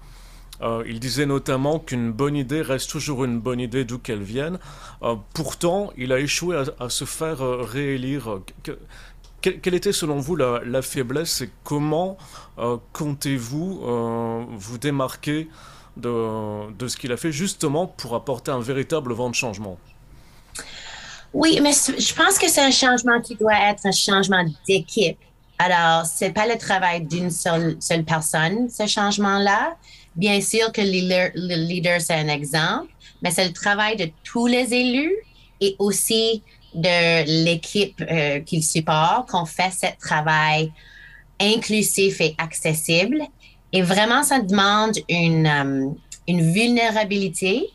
Euh, 0.62 0.82
il 0.88 1.02
disait 1.02 1.26
notamment 1.26 1.80
qu'une 1.80 2.14
bonne 2.14 2.38
idée 2.38 2.62
reste 2.62 2.90
toujours 2.90 3.26
une 3.26 3.42
bonne 3.42 3.60
idée 3.60 3.84
d'où 3.84 3.98
qu'elle 3.98 4.24
vienne. 4.24 4.58
Euh, 5.04 5.16
pourtant, 5.34 5.92
il 5.98 6.14
a 6.14 6.20
échoué 6.20 6.64
à, 6.80 6.90
se 6.90 7.04
faire 7.04 7.42
euh, 7.42 7.62
réélire. 7.62 8.40
quelle 9.42 9.74
était 9.74 9.92
selon 9.92 10.20
vous 10.20 10.38
la, 10.38 10.82
faiblesse 10.82 11.42
et 11.42 11.50
comment 11.66 12.18
comptez-vous 12.94 13.82
vous 14.58 14.78
démarquer 14.78 15.50
de, 15.98 16.72
de 16.72 16.88
ce 16.88 16.96
qu'il 16.96 17.12
a 17.12 17.18
fait 17.18 17.34
justement 17.34 17.86
pour 17.86 18.16
apporter 18.16 18.52
un 18.52 18.62
véritable 18.62 19.12
vent 19.14 19.30
de 19.30 19.36
changement? 19.36 19.78
Oui, 21.34 21.60
mais 21.62 21.72
je 21.72 22.14
pense 22.14 22.38
que 22.38 22.50
c'est 22.50 22.62
un 22.62 22.72
changement 22.72 23.22
qui 23.22 23.36
doit 23.36 23.70
être 23.70 23.86
un 23.86 23.92
changement 23.92 24.44
d'équipe. 24.68 25.18
Alors, 25.58 26.06
c'est 26.06 26.32
pas 26.32 26.48
le 26.48 26.58
travail 26.58 27.06
d'une 27.06 27.30
seule, 27.30 27.78
seule 27.80 28.04
personne, 28.04 28.70
ce 28.70 28.88
changement-là. 28.88 29.76
Bien 30.16 30.42
sûr 30.42 30.72
que 30.72 30.82
le 30.82 31.56
leader, 31.68 32.02
c'est 32.02 32.16
un 32.16 32.28
exemple, 32.28 32.92
mais 33.22 33.32
c'est 33.32 33.48
le 33.48 33.54
travail 33.54 33.96
de 33.96 34.10
tous 34.24 34.48
les 34.48 34.74
élus 34.74 35.16
et 35.62 35.76
aussi 35.80 36.42
de 36.74 37.44
l'équipe 37.46 38.02
euh, 38.10 38.40
qu'il 38.40 38.64
supporte 38.64 39.30
qu'on 39.30 39.46
fait 39.46 39.72
ce 39.72 39.88
travail 40.00 40.72
inclusif 41.40 42.20
et 42.22 42.36
accessible. 42.38 43.22
Et 43.72 43.82
vraiment, 43.82 44.24
ça 44.24 44.40
demande 44.40 44.98
une, 45.08 45.48
euh, 45.48 45.90
une 46.28 46.52
vulnérabilité. 46.52 47.70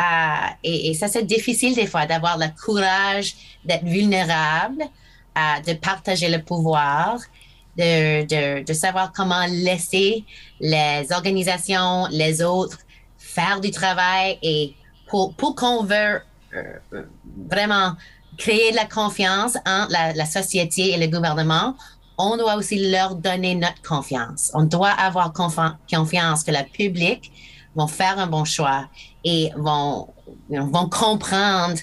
Euh, 0.00 0.46
et, 0.62 0.94
ça, 0.94 1.08
c'est 1.08 1.24
difficile 1.24 1.74
des 1.74 1.86
fois 1.86 2.06
d'avoir 2.06 2.36
le 2.36 2.46
courage 2.64 3.34
d'être 3.64 3.84
vulnérable, 3.84 4.82
euh, 4.82 5.60
de 5.66 5.74
partager 5.74 6.28
le 6.28 6.42
pouvoir, 6.42 7.20
de, 7.76 8.62
de, 8.64 8.72
savoir 8.72 9.12
comment 9.12 9.46
laisser 9.48 10.24
les 10.60 11.06
organisations, 11.12 12.06
les 12.10 12.42
autres 12.42 12.78
faire 13.18 13.60
du 13.60 13.70
travail 13.70 14.38
et 14.42 14.74
pour, 15.08 15.34
pour 15.34 15.54
qu'on 15.54 15.82
veut 15.82 16.20
euh, 16.54 17.02
vraiment 17.50 17.94
créer 18.36 18.70
de 18.70 18.76
la 18.76 18.84
confiance 18.84 19.56
entre 19.66 19.92
la, 19.92 20.12
la, 20.12 20.26
société 20.26 20.90
et 20.90 20.96
le 20.96 21.06
gouvernement, 21.06 21.76
on 22.18 22.36
doit 22.36 22.54
aussi 22.56 22.90
leur 22.90 23.16
donner 23.16 23.54
notre 23.54 23.82
confiance. 23.82 24.50
On 24.54 24.64
doit 24.64 24.90
avoir 24.90 25.32
confiance 25.32 26.44
que 26.44 26.50
le 26.50 26.64
public 26.70 27.32
vont 27.74 27.88
faire 27.88 28.18
un 28.18 28.26
bon 28.26 28.44
choix 28.44 28.88
et 29.24 29.50
vont, 29.56 30.08
vont 30.48 30.88
comprendre 30.88 31.78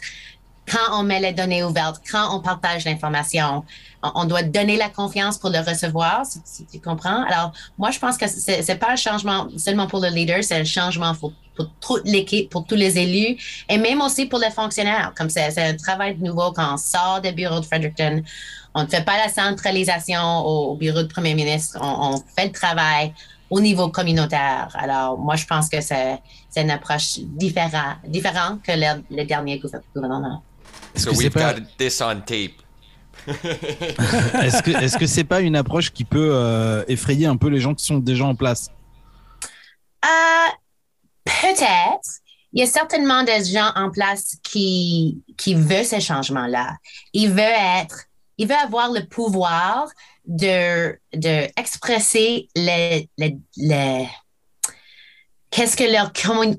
quand 0.71 0.99
on 0.99 1.03
met 1.03 1.19
les 1.19 1.33
données 1.33 1.63
ouvertes, 1.63 2.01
quand 2.09 2.35
on 2.35 2.39
partage 2.39 2.85
l'information, 2.85 3.65
on, 4.03 4.25
doit 4.25 4.43
donner 4.43 4.77
la 4.77 4.89
confiance 4.89 5.37
pour 5.37 5.49
le 5.49 5.59
recevoir, 5.59 6.23
si, 6.25 6.65
tu 6.65 6.79
comprends. 6.79 7.23
Alors, 7.23 7.51
moi, 7.77 7.91
je 7.91 7.99
pense 7.99 8.17
que 8.17 8.27
c'est 8.27 8.67
n'est 8.67 8.75
pas 8.75 8.91
un 8.91 8.95
changement 8.95 9.47
seulement 9.57 9.87
pour 9.87 9.99
le 9.99 10.09
leader, 10.09 10.43
c'est 10.43 10.59
un 10.59 10.63
changement 10.63 11.13
pour, 11.15 11.33
pour 11.55 11.69
toute 11.79 12.05
l'équipe, 12.05 12.49
pour 12.49 12.65
tous 12.65 12.75
les 12.75 12.97
élus 12.97 13.37
et 13.69 13.77
même 13.77 14.01
aussi 14.01 14.25
pour 14.25 14.39
les 14.39 14.49
fonctionnaires. 14.49 15.13
Comme 15.15 15.29
c'est 15.29 15.57
un 15.57 15.75
travail 15.75 16.17
nouveau 16.19 16.51
quand 16.51 16.73
on 16.73 16.77
sort 16.77 17.21
des 17.21 17.31
bureaux 17.31 17.59
de 17.59 17.65
Fredericton. 17.65 18.23
On 18.73 18.83
ne 18.83 18.87
fait 18.87 19.03
pas 19.03 19.17
la 19.17 19.27
centralisation 19.27 20.45
au, 20.45 20.75
bureau 20.75 21.03
de 21.03 21.07
premier 21.07 21.35
ministre. 21.35 21.77
On, 21.81 22.17
fait 22.35 22.45
le 22.45 22.51
travail 22.53 23.13
au 23.51 23.59
niveau 23.59 23.89
communautaire. 23.89 24.69
Alors, 24.73 25.19
moi, 25.19 25.35
je 25.35 25.45
pense 25.45 25.69
que 25.69 25.81
c'est 25.81 26.19
une 26.55 26.71
approche 26.71 27.19
différente, 27.19 27.97
différente 28.07 28.63
que 28.63 28.71
le, 28.71 29.03
le 29.11 29.23
dernier 29.25 29.59
gouvernement. 29.93 30.41
So 30.95 31.11
we've 31.11 31.31
pas... 31.31 31.53
got 31.53 31.61
this 31.77 32.01
on 32.01 32.21
tape? 32.21 32.53
est-ce 33.27 34.63
que 34.63 34.71
est-ce 34.71 34.97
que 34.97 35.05
c'est 35.05 35.23
pas 35.25 35.41
une 35.41 35.55
approche 35.55 35.91
qui 35.91 36.03
peut 36.03 36.31
euh, 36.33 36.83
effrayer 36.87 37.27
un 37.27 37.37
peu 37.37 37.49
les 37.49 37.59
gens 37.59 37.75
qui 37.75 37.85
sont 37.85 37.99
déjà 37.99 38.25
en 38.25 38.35
place? 38.35 38.69
Euh, 40.03 40.51
Peut-être. 41.23 42.21
Il 42.53 42.59
y 42.59 42.63
a 42.63 42.67
certainement 42.67 43.23
des 43.23 43.43
gens 43.45 43.71
en 43.75 43.91
place 43.91 44.37
qui 44.43 45.21
qui 45.37 45.53
veulent 45.55 45.85
ces 45.85 46.01
changements-là. 46.01 46.77
Ils 47.13 47.29
veulent 47.29 47.79
être, 47.81 48.05
ils 48.37 48.47
veulent 48.47 48.57
avoir 48.57 48.91
le 48.91 49.05
pouvoir 49.05 49.87
de 50.31 50.97
de 51.13 51.47
qu'est-ce 55.51 55.75
que 55.75 55.83
leur 55.83 56.11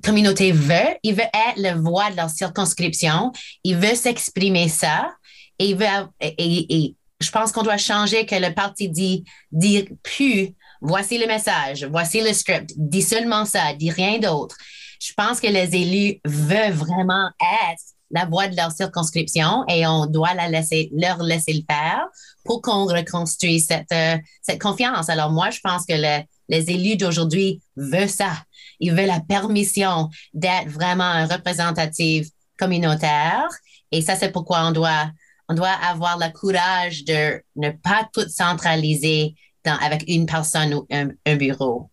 communauté 0.02 0.52
veut. 0.52 0.97
Ils 1.02 1.14
veulent 1.14 1.25
être 1.49 1.57
le 1.57 1.81
voix 1.81 2.11
de 2.11 2.17
leur 2.17 2.31
circonscription. 2.31 3.33
Ils 3.64 3.76
veulent 3.76 3.97
s'exprimer 3.97 4.69
ça. 4.69 5.11
Et, 5.59 5.75
veut, 5.75 5.87
et, 6.21 6.95
je 7.21 7.31
pense 7.31 7.52
qu'on 7.52 7.62
doit 7.62 7.79
changer 7.79 8.26
que 8.26 8.35
le 8.35 8.52
parti 8.55 8.88
dit, 8.88 9.25
dit 9.50 9.88
plus, 10.02 10.55
voici 10.81 11.19
le 11.19 11.26
message, 11.26 11.85
voici 11.85 12.21
le 12.21 12.33
script, 12.33 12.73
dis 12.76 13.02
seulement 13.02 13.45
ça, 13.45 13.73
dis 13.75 13.91
rien 13.91 14.19
d'autre. 14.19 14.57
Je 15.00 15.12
pense 15.14 15.41
que 15.41 15.47
les 15.47 15.75
élus 15.75 16.21
veulent 16.25 16.73
vraiment 16.73 17.31
être 17.41 17.83
la 18.12 18.26
voix 18.26 18.47
de 18.47 18.57
leur 18.57 18.71
circonscription 18.71 19.64
et 19.69 19.87
on 19.87 20.07
doit 20.07 20.35
la 20.35 20.49
laisser, 20.49 20.90
leur 20.95 21.23
laisser 21.23 21.54
le 21.54 21.62
faire 21.69 22.04
pour 22.45 22.62
qu'on 22.62 22.85
reconstruise 22.85 23.66
cette, 23.66 23.90
euh, 23.92 24.19
cette 24.42 24.61
confiance. 24.61 25.09
Alors 25.09 25.31
moi, 25.31 25.50
je 25.50 25.61
pense 25.61 25.85
que 25.87 25.95
le, 25.95 26.23
les 26.49 26.71
élus 26.71 26.97
d'aujourd'hui 26.97 27.62
veulent 27.76 28.09
ça. 28.09 28.33
Ils 28.78 28.92
veulent 28.92 29.07
la 29.07 29.21
permission 29.21 30.11
d'être 30.35 30.69
vraiment 30.69 31.04
un 31.04 31.26
représentatif 31.26 32.28
communautaire. 32.59 33.49
Et 33.90 34.02
ça, 34.02 34.16
c'est 34.16 34.31
pourquoi 34.31 34.66
on 34.66 34.73
doit, 34.73 35.11
on 35.49 35.54
doit 35.54 35.69
avoir 35.69 36.19
le 36.19 36.31
courage 36.33 37.04
de 37.04 37.42
ne 37.57 37.71
pas 37.71 38.09
tout 38.12 38.28
centraliser 38.28 39.35
dans, 39.64 39.76
avec 39.76 40.04
une 40.09 40.26
personne 40.26 40.75
ou 40.75 40.87
un, 40.90 41.37
bureau. 41.37 41.90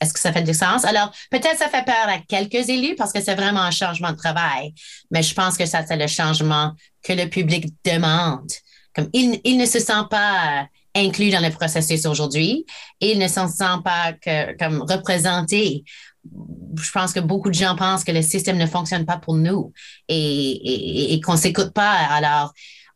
Est-ce 0.00 0.12
que 0.12 0.20
ça 0.20 0.32
fait 0.32 0.42
du 0.42 0.54
sens? 0.54 0.84
Alors, 0.84 1.10
peut-être 1.30 1.58
ça 1.58 1.68
fait 1.68 1.84
peur 1.84 2.06
à 2.08 2.18
quelques 2.18 2.68
élus 2.68 2.94
parce 2.94 3.12
que 3.12 3.20
c'est 3.20 3.34
vraiment 3.34 3.62
un 3.62 3.70
changement 3.70 4.12
de 4.12 4.16
travail, 4.16 4.72
mais 5.10 5.22
je 5.22 5.34
pense 5.34 5.56
que 5.56 5.66
ça, 5.66 5.84
c'est 5.86 5.96
le 5.96 6.06
changement 6.06 6.72
que 7.02 7.12
le 7.12 7.28
public 7.28 7.66
demande. 7.84 8.50
Comme 8.94 9.08
il, 9.12 9.40
il 9.44 9.56
ne 9.56 9.66
se 9.66 9.80
sent 9.80 10.04
pas 10.08 10.68
inclus 10.94 11.30
dans 11.30 11.40
le 11.42 11.50
processus 11.50 12.06
aujourd'hui. 12.06 12.64
Ils 13.00 13.18
ne 13.18 13.28
s'en 13.28 13.48
sentent 13.48 13.84
pas 13.84 14.12
que, 14.12 14.56
comme 14.56 14.82
représentés. 14.82 15.84
Je 16.24 16.90
pense 16.90 17.12
que 17.12 17.20
beaucoup 17.20 17.50
de 17.50 17.54
gens 17.54 17.76
pensent 17.76 18.04
que 18.04 18.12
le 18.12 18.22
système 18.22 18.56
ne 18.56 18.66
fonctionne 18.66 19.04
pas 19.04 19.18
pour 19.18 19.34
nous 19.34 19.72
et, 20.08 20.16
et, 20.16 21.12
et 21.14 21.20
qu'on 21.20 21.36
s'écoute 21.36 21.72
pas. 21.72 21.92
Alors, 21.92 22.52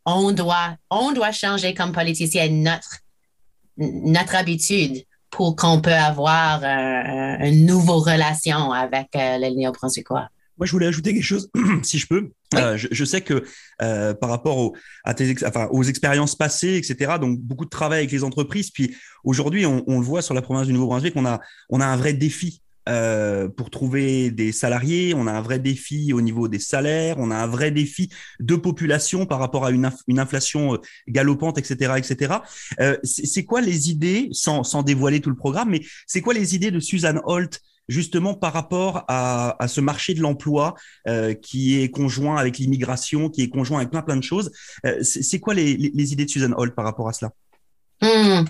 on 0.07 0.33
doit, 0.33 0.77
on 0.89 1.13
doit 1.13 1.33
changer 1.33 1.75
comme 1.75 1.93
politicien 1.93 2.49
notre, 2.49 2.99
notre 3.77 4.35
habitude 4.35 5.05
pour 5.31 5.57
qu'on 5.57 5.81
peut 5.81 5.93
avoir 5.93 6.63
une 6.63 7.67
nouvelle 7.67 8.15
relation 8.15 8.73
avec 8.73 9.09
euh, 9.17 9.39
le 9.39 9.55
néo-brunswickois. 9.55 10.29
Moi, 10.59 10.67
je 10.67 10.73
voulais 10.73 10.89
ajouter 10.89 11.15
quelque 11.15 11.25
chose, 11.25 11.51
si 11.83 11.99
je 11.99 12.07
peux. 12.07 12.33
Euh, 12.55 12.77
je, 12.77 13.05
sais 13.05 13.23
que 13.23 13.45
euh, 13.81 14.13
par 14.13 14.29
rapport 14.29 14.73
à 15.05 15.15
tes 15.15 15.35
enfin, 15.47 15.69
aux 15.71 15.85
expériences 15.85 16.35
passées, 16.37 16.77
etc., 16.77 17.13
donc 17.19 17.39
beaucoup 17.39 17.65
de 17.65 17.71
travail 17.71 18.01
avec 18.01 18.11
les 18.11 18.25
entreprises. 18.25 18.71
Puis 18.71 18.95
aujourd'hui, 19.25 19.65
on, 19.65 19.83
le 19.87 20.05
voit 20.05 20.21
sur 20.21 20.35
la 20.35 20.43
province 20.43 20.67
du 20.67 20.75
Nouveau-Brunswick, 20.75 21.15
on 21.17 21.25
a, 21.25 21.41
on 21.71 21.81
a 21.81 21.87
un 21.87 21.97
vrai 21.97 22.13
défi 22.13 22.61
euh, 22.89 23.49
pour 23.49 23.71
trouver 23.71 24.31
des 24.31 24.53
salariés, 24.53 25.15
on 25.15 25.27
a 25.27 25.33
un 25.33 25.41
vrai 25.41 25.59
défi 25.59 26.13
au 26.13 26.21
niveau 26.21 26.49
des 26.49 26.59
salaires, 26.59 27.17
on 27.19 27.31
a 27.31 27.37
un 27.37 27.47
vrai 27.47 27.71
défi 27.71 28.11
de 28.41 28.57
population 28.57 29.27
par 29.27 29.39
rapport 29.39 29.65
à 29.65 29.71
une, 29.71 29.91
inflation 30.19 30.79
galopante, 31.09 31.59
etc., 31.59 31.95
etc. 31.97 32.35
c'est 33.03 33.45
quoi 33.45 33.61
les 33.61 33.91
idées, 33.91 34.29
sans, 34.33 34.65
sans 34.65 34.83
dévoiler 34.83 35.21
tout 35.21 35.31
le 35.31 35.37
programme, 35.37 35.71
mais 35.71 35.81
c'est 36.07 36.21
quoi 36.21 36.35
les 36.35 36.55
idées 36.55 36.71
de 36.71 36.81
Suzanne 36.81 37.21
Holt 37.25 37.61
justement 37.91 38.35
par 38.35 38.53
rapport 38.53 39.05
à, 39.09 39.57
ce 39.69 39.81
marché 39.81 40.15
de 40.15 40.21
l'emploi 40.21 40.75
euh, 41.09 41.35
qui 41.35 41.81
est 41.81 41.91
conjoint 41.91 42.37
avec 42.37 42.59
l'immigration, 42.59 43.29
qui 43.29 43.43
est 43.43 43.49
conjoint 43.49 43.79
avec 43.79 43.91
plein 43.91 44.03
plein 44.03 44.17
de 44.17 44.23
choses? 44.23 44.51
Euh, 44.87 45.03
c'est 45.03 45.41
quoi 45.41 45.53
les, 45.53 45.73
idées 46.13 46.25
de 46.25 46.31
Susan 46.31 46.53
Holt 46.57 46.75
par 46.75 46.85
rapport 46.85 47.09
à 47.09 47.13
cela? 47.13 47.33
Hmm. 48.01 48.45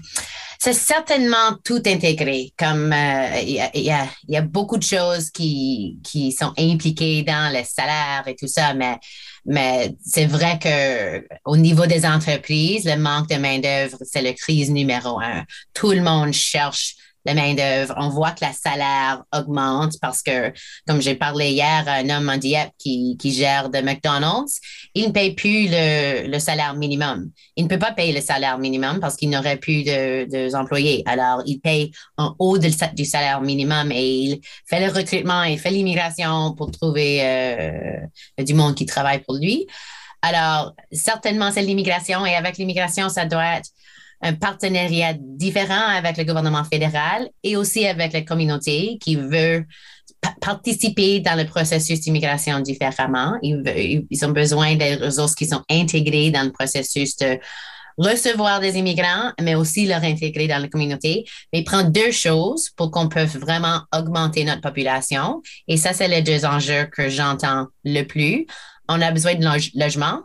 C'est 0.62 0.74
certainement 0.74 1.56
tout 1.64 1.80
intégré. 1.86 2.52
Comme 2.58 2.92
euh, 2.92 3.40
il 3.42 3.82
y, 3.82 4.36
a, 4.36 4.42
beaucoup 4.42 4.76
de 4.76 4.82
choses 4.82 5.30
qui, 5.30 5.98
sont 6.38 6.52
impliquées 6.58 7.22
dans 7.22 7.50
les 7.50 7.64
salaires 7.64 8.24
et 8.26 8.36
tout 8.36 8.46
ça, 8.46 8.74
mais 8.74 8.98
mais 9.46 9.94
c'est 10.04 10.26
vrai 10.26 10.58
que 10.58 11.26
au 11.46 11.56
niveau 11.56 11.86
des 11.86 12.04
entreprises, 12.04 12.84
le 12.84 12.96
manque 12.96 13.30
de 13.30 13.36
main 13.36 13.58
d'œuvre, 13.58 13.96
c'est 14.02 14.20
la 14.20 14.34
crise 14.34 14.70
numéro 14.70 15.18
un. 15.18 15.44
Tout 15.72 15.92
le 15.92 16.02
monde 16.02 16.34
cherche 16.34 16.94
la 17.24 17.34
main-d'œuvre. 17.34 17.94
On 17.98 18.08
voit 18.08 18.32
que 18.32 18.44
la 18.44 18.52
salaire 18.52 19.22
augmente 19.34 19.94
parce 20.00 20.22
que, 20.22 20.52
comme 20.86 21.00
j'ai 21.00 21.14
parlé 21.14 21.50
hier 21.50 21.84
un 21.86 22.08
homme 22.10 22.28
en 22.28 22.36
Dieppe 22.36 22.72
qui, 22.78 23.16
qui 23.18 23.32
gère 23.32 23.70
de 23.70 23.78
McDonald's, 23.80 24.60
il 24.94 25.08
ne 25.08 25.12
paye 25.12 25.34
plus 25.34 25.68
le, 25.68 26.28
le, 26.28 26.38
salaire 26.38 26.74
minimum. 26.74 27.30
Il 27.56 27.64
ne 27.64 27.68
peut 27.68 27.78
pas 27.78 27.92
payer 27.92 28.12
le 28.12 28.20
salaire 28.20 28.58
minimum 28.58 29.00
parce 29.00 29.16
qu'il 29.16 29.30
n'aurait 29.30 29.56
plus 29.56 29.84
de, 29.84 30.26
de, 30.30 30.54
employés. 30.54 31.02
Alors, 31.06 31.42
il 31.46 31.60
paye 31.60 31.90
en 32.16 32.34
haut 32.38 32.58
de, 32.58 32.70
du 32.94 33.04
salaire 33.04 33.40
minimum 33.40 33.92
et 33.92 34.10
il 34.10 34.40
fait 34.68 34.84
le 34.84 34.92
recrutement, 34.92 35.42
il 35.42 35.58
fait 35.58 35.70
l'immigration 35.70 36.54
pour 36.54 36.70
trouver 36.70 37.20
euh, 37.22 37.98
du 38.38 38.54
monde 38.54 38.74
qui 38.74 38.86
travaille 38.86 39.20
pour 39.20 39.36
lui. 39.36 39.66
Alors, 40.22 40.74
certainement, 40.92 41.50
c'est 41.50 41.62
l'immigration 41.62 42.26
et 42.26 42.34
avec 42.34 42.58
l'immigration, 42.58 43.08
ça 43.08 43.24
doit 43.24 43.56
être 43.56 43.70
un 44.22 44.34
partenariat 44.34 45.14
différent 45.18 45.88
avec 45.88 46.16
le 46.16 46.24
gouvernement 46.24 46.64
fédéral 46.64 47.28
et 47.42 47.56
aussi 47.56 47.86
avec 47.86 48.12
la 48.12 48.22
communauté 48.22 48.98
qui 49.00 49.16
veut 49.16 49.64
participer 50.40 51.20
dans 51.20 51.36
le 51.36 51.46
processus 51.46 52.00
d'immigration 52.00 52.60
différemment. 52.60 53.34
Ils, 53.42 54.24
ont 54.24 54.30
besoin 54.30 54.76
des 54.76 54.96
ressources 54.96 55.34
qui 55.34 55.46
sont 55.46 55.62
intégrées 55.70 56.30
dans 56.30 56.42
le 56.42 56.52
processus 56.52 57.16
de 57.16 57.38
recevoir 57.96 58.60
des 58.60 58.78
immigrants, 58.78 59.32
mais 59.40 59.54
aussi 59.54 59.86
leur 59.86 60.02
intégrer 60.02 60.46
dans 60.46 60.58
la 60.58 60.68
communauté. 60.68 61.24
Mais 61.52 61.60
il 61.60 61.64
prend 61.64 61.82
deux 61.82 62.12
choses 62.12 62.70
pour 62.76 62.90
qu'on 62.90 63.08
puisse 63.08 63.36
vraiment 63.36 63.80
augmenter 63.94 64.44
notre 64.44 64.60
population. 64.60 65.42
Et 65.68 65.76
ça, 65.76 65.92
c'est 65.92 66.08
les 66.08 66.22
deux 66.22 66.44
enjeux 66.44 66.88
que 66.94 67.08
j'entends 67.08 67.66
le 67.84 68.02
plus. 68.02 68.46
On 68.88 69.00
a 69.00 69.10
besoin 69.12 69.34
de 69.34 69.46
logement 69.78 70.20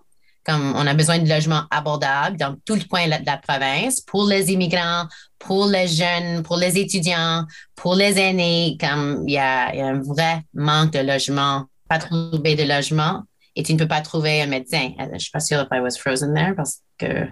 comme 0.45 0.75
on 0.75 0.85
a 0.85 0.93
besoin 0.93 1.19
de 1.19 1.27
logements 1.27 1.63
abordables 1.71 2.37
dans 2.37 2.55
tout 2.65 2.75
le 2.75 2.83
coin 2.83 3.05
de 3.05 3.25
la 3.25 3.37
province 3.37 3.99
pour 4.01 4.27
les 4.27 4.51
immigrants, 4.51 5.07
pour 5.39 5.65
les 5.65 5.87
jeunes, 5.87 6.43
pour 6.43 6.57
les 6.57 6.77
étudiants, 6.77 7.45
pour 7.75 7.95
les 7.95 8.19
aînés, 8.19 8.77
comme 8.79 9.23
il 9.27 9.33
y 9.33 9.37
a, 9.37 9.69
un 9.69 10.01
vrai 10.01 10.43
manque 10.53 10.93
de 10.93 10.99
logements, 10.99 11.65
pas 11.89 11.97
trouvé 11.97 12.55
de 12.55 12.63
logements. 12.63 13.23
et 13.55 13.63
tu 13.63 13.73
ne 13.73 13.79
peux 13.79 13.87
pas 13.87 14.01
trouver 14.01 14.41
un 14.41 14.47
médecin. 14.47 14.91
Euh, 14.99 15.05
Je 15.09 15.13
ne 15.13 15.19
suis 15.19 15.31
pas 15.31 15.39
sûre 15.39 15.61
if 15.61 15.67
I 15.71 15.79
was 15.79 15.97
frozen 15.97 16.33
there 16.33 16.53
parce 16.55 16.81
que. 16.97 17.25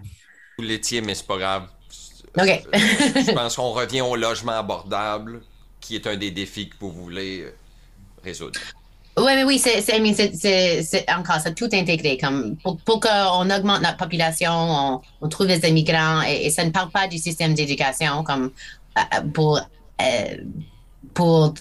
Vous 0.58 0.64
l'étiez, 0.64 1.02
mais 1.02 1.16
c'est 1.16 1.28
pas 1.28 1.38
grave. 1.38 1.68
OK. 2.38 2.64
Je 2.74 3.32
pense 3.36 3.56
qu'on 3.56 3.72
revient 3.72 4.02
au 4.02 4.16
logement 4.16 4.54
abordable, 4.54 5.42
qui 5.80 5.96
est 5.96 6.08
un 6.08 6.16
des 6.16 6.32
défis 6.32 6.70
que 6.70 6.76
vous 6.80 6.92
voulez 6.92 7.42
euh, 7.42 7.56
résoudre. 8.24 8.60
Oui, 9.16 9.32
mais 9.36 9.44
oui, 9.44 9.60
c'est, 9.60 11.06
encore 11.16 11.40
ça, 11.40 11.52
tout 11.52 11.70
intégré. 11.72 12.18
Comme 12.18 12.56
pour, 12.58 12.78
pour 12.78 13.00
qu'on 13.00 13.50
augmente 13.52 13.82
notre 13.84 13.98
population, 13.98 14.52
on, 14.52 15.02
on 15.22 15.30
trouve 15.30 15.48
des 15.48 15.68
immigrants 15.70 16.24
et, 16.24 16.50
ça 16.50 16.66
ne 16.66 16.72
parle 16.72 16.90
pas 16.90 17.08
du 17.08 17.20
système 17.20 17.54
d'éducation 17.54 18.24
comme 18.24 18.52
euh, 18.98 19.22
pour, 19.34 19.60
euh, 20.02 20.38
pour, 21.14 21.54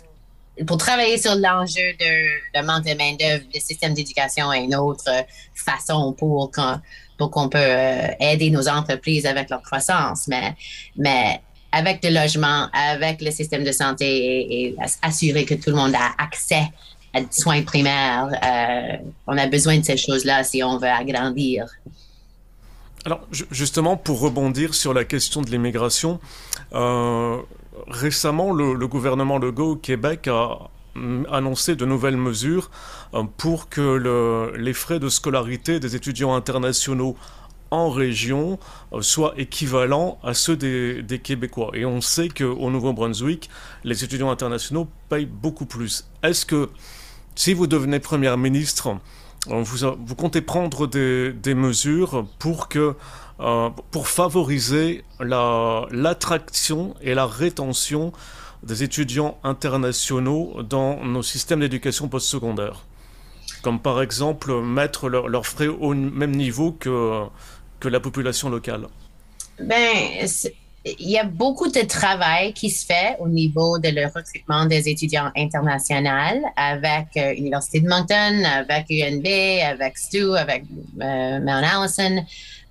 pour 0.67 0.77
travailler 0.79 1.19
sur 1.19 1.35
l'enjeu 1.35 1.93
de, 2.01 2.59
de 2.61 2.67
manque 2.67 2.85
de 2.87 2.95
main-d'œuvre, 2.95 3.45
le 3.55 3.61
système 3.61 3.93
d'éducation 3.93 4.51
est 4.51 4.65
une 4.65 4.75
autre 4.75 5.11
façon 5.55 6.15
pour 6.15 6.51
qu'on, 6.53 6.81
pour 7.19 7.31
qu'on 7.31 7.51
peut 7.51 7.59
euh, 7.61 8.09
aider 8.19 8.49
nos 8.49 8.67
entreprises 8.67 9.27
avec 9.27 9.51
leur 9.51 9.61
croissance. 9.61 10.27
Mais, 10.27 10.55
mais 10.97 11.43
avec 11.71 12.03
le 12.03 12.11
logement, 12.11 12.69
avec 12.73 13.21
le 13.21 13.31
système 13.31 13.63
de 13.63 13.73
santé 13.73 14.07
et, 14.07 14.65
et 14.69 14.77
ass- 14.81 14.99
assurer 15.03 15.45
que 15.45 15.55
tout 15.55 15.69
le 15.69 15.77
monde 15.77 15.95
a 15.95 16.13
accès 16.17 16.65
soins 17.31 17.63
primaires, 17.63 18.29
euh, 18.43 18.97
on 19.27 19.37
a 19.39 19.47
besoin 19.47 19.79
de 19.79 19.85
ces 19.85 19.97
choses-là 19.97 20.45
si 20.45 20.63
on 20.63 20.79
veut 20.79 20.89
agrandir. 20.89 21.67
Alors, 23.05 23.21
ju- 23.33 23.47
justement, 23.51 23.97
pour 23.97 24.21
rebondir 24.21 24.75
sur 24.75 24.95
la 24.95 25.05
question 25.05 25.43
de 25.43 25.51
l'immigration, 25.51 26.21
euh, 26.73 27.39
récemment, 27.89 28.53
le, 28.53 28.87
gouvernement 28.87 29.39
Legault 29.39 29.73
au 29.73 29.77
Québec 29.77 30.29
a 30.29 30.71
annoncé 31.31 31.75
de 31.75 31.85
nouvelles 31.87 32.17
mesures 32.19 32.71
euh, 33.15 33.23
pour 33.39 33.69
que 33.69 33.81
le- 33.81 34.55
les 34.57 34.75
frais 34.75 35.01
de 35.01 35.09
scolarité 35.09 35.81
des 35.81 35.97
étudiants 35.97 36.35
internationaux 36.35 37.17
en 37.71 37.89
région 37.89 38.59
soient 39.01 39.33
équivalents 39.39 40.19
à 40.23 40.35
ceux 40.35 40.57
des, 40.57 41.03
des 41.03 41.19
Québécois. 41.19 41.71
Et 41.73 41.87
on 41.87 42.03
sait 42.03 42.29
qu'au 42.29 42.71
Nouveau-Brunswick, 42.71 43.49
les 43.83 44.05
étudiants 44.05 44.31
internationaux 44.31 44.87
payent 45.09 45.25
beaucoup 45.25 45.65
plus. 45.65 46.05
Est-ce 46.23 46.45
que 46.45 46.69
si 47.35 47.55
vous 47.55 47.67
devenez 47.67 48.01
première 48.01 48.37
ministre, 48.39 48.97
euh, 49.51 49.63
vous, 49.63 49.85
a- 49.85 49.97
vous 49.99 50.15
comptez 50.15 50.41
prendre 50.41 50.87
des, 50.87 51.33
mesures 51.55 52.27
pour 52.39 52.69
que 52.69 52.95
euh, 53.41 53.71
pour 53.91 54.09
favoriser 54.09 55.05
la- 55.19 55.87
l'attraction 55.91 56.95
et 57.01 57.15
la 57.15 57.27
rétention 57.27 58.13
des 58.63 58.85
étudiants 58.85 59.39
internationaux 59.43 60.63
dans 60.63 61.03
nos 61.05 61.23
systèmes 61.23 61.61
d'éducation 61.61 62.09
postsecondaire. 62.09 62.85
Comme 63.63 63.81
par 63.81 64.01
exemple 64.03 64.53
mettre 64.63 65.09
leur- 65.09 65.29
leurs 65.29 65.47
frais 65.47 65.67
au 65.69 65.95
même 65.95 66.37
niveau 66.37 66.73
que, 66.73 67.23
que 67.81 67.89
la 67.89 67.99
population 68.01 68.49
locale. 68.51 68.87
Ben, 69.61 70.27
il 70.85 71.11
y 71.11 71.19
a 71.19 71.25
beaucoup 71.25 71.69
de 71.71 71.81
travail 71.83 72.53
qui 72.53 72.69
se 72.69 72.85
fait 72.85 73.17
au 73.21 73.29
niveau 73.29 73.79
de 73.79 73.89
le 73.91 74.07
recrutement 74.07 74.67
des 74.67 74.89
étudiants 74.89 75.31
internationaux 75.37 76.43
avec 76.57 77.07
euh, 77.17 77.35
l'Université 77.35 77.81
de 77.81 77.89
Moncton, 77.89 78.43
avec 78.45 78.87
UNB, 78.91 79.27
avec 79.65 79.97
STU, 79.97 80.37
avec 80.37 80.65
euh, 81.01 81.39
Mount 81.41 81.63
Allison. 81.65 82.25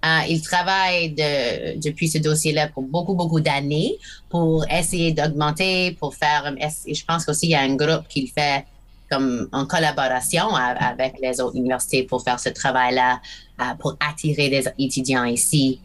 Euh, 0.03 0.19
ils 0.27 0.41
travaillent 0.41 1.11
de- 1.11 1.79
depuis 1.79 2.09
ce 2.09 2.17
dossier-là 2.17 2.67
pour 2.69 2.83
beaucoup, 2.83 3.13
beaucoup 3.13 3.39
d'années 3.39 3.97
pour 4.29 4.65
essayer 4.69 5.13
d'augmenter, 5.13 5.91
pour 5.99 6.13
faire. 6.15 6.53
Et 6.87 6.93
je 6.93 7.05
pense 7.05 7.23
qu'aussi 7.23 7.45
il 7.47 7.51
y 7.51 7.55
a 7.55 7.61
un 7.61 7.75
groupe 7.75 8.07
qui 8.09 8.21
le 8.23 8.27
fait 8.27 8.65
comme 9.09 9.47
en 9.51 9.65
collaboration 9.65 10.55
avec 10.55 11.15
les 11.21 11.39
autres 11.41 11.55
universités 11.57 12.03
pour 12.03 12.23
faire 12.23 12.39
ce 12.39 12.49
travail-là, 12.49 13.21
euh, 13.61 13.63
pour 13.79 13.95
attirer 13.99 14.49
des 14.49 14.63
étudiants 14.79 15.25
ici. 15.25 15.79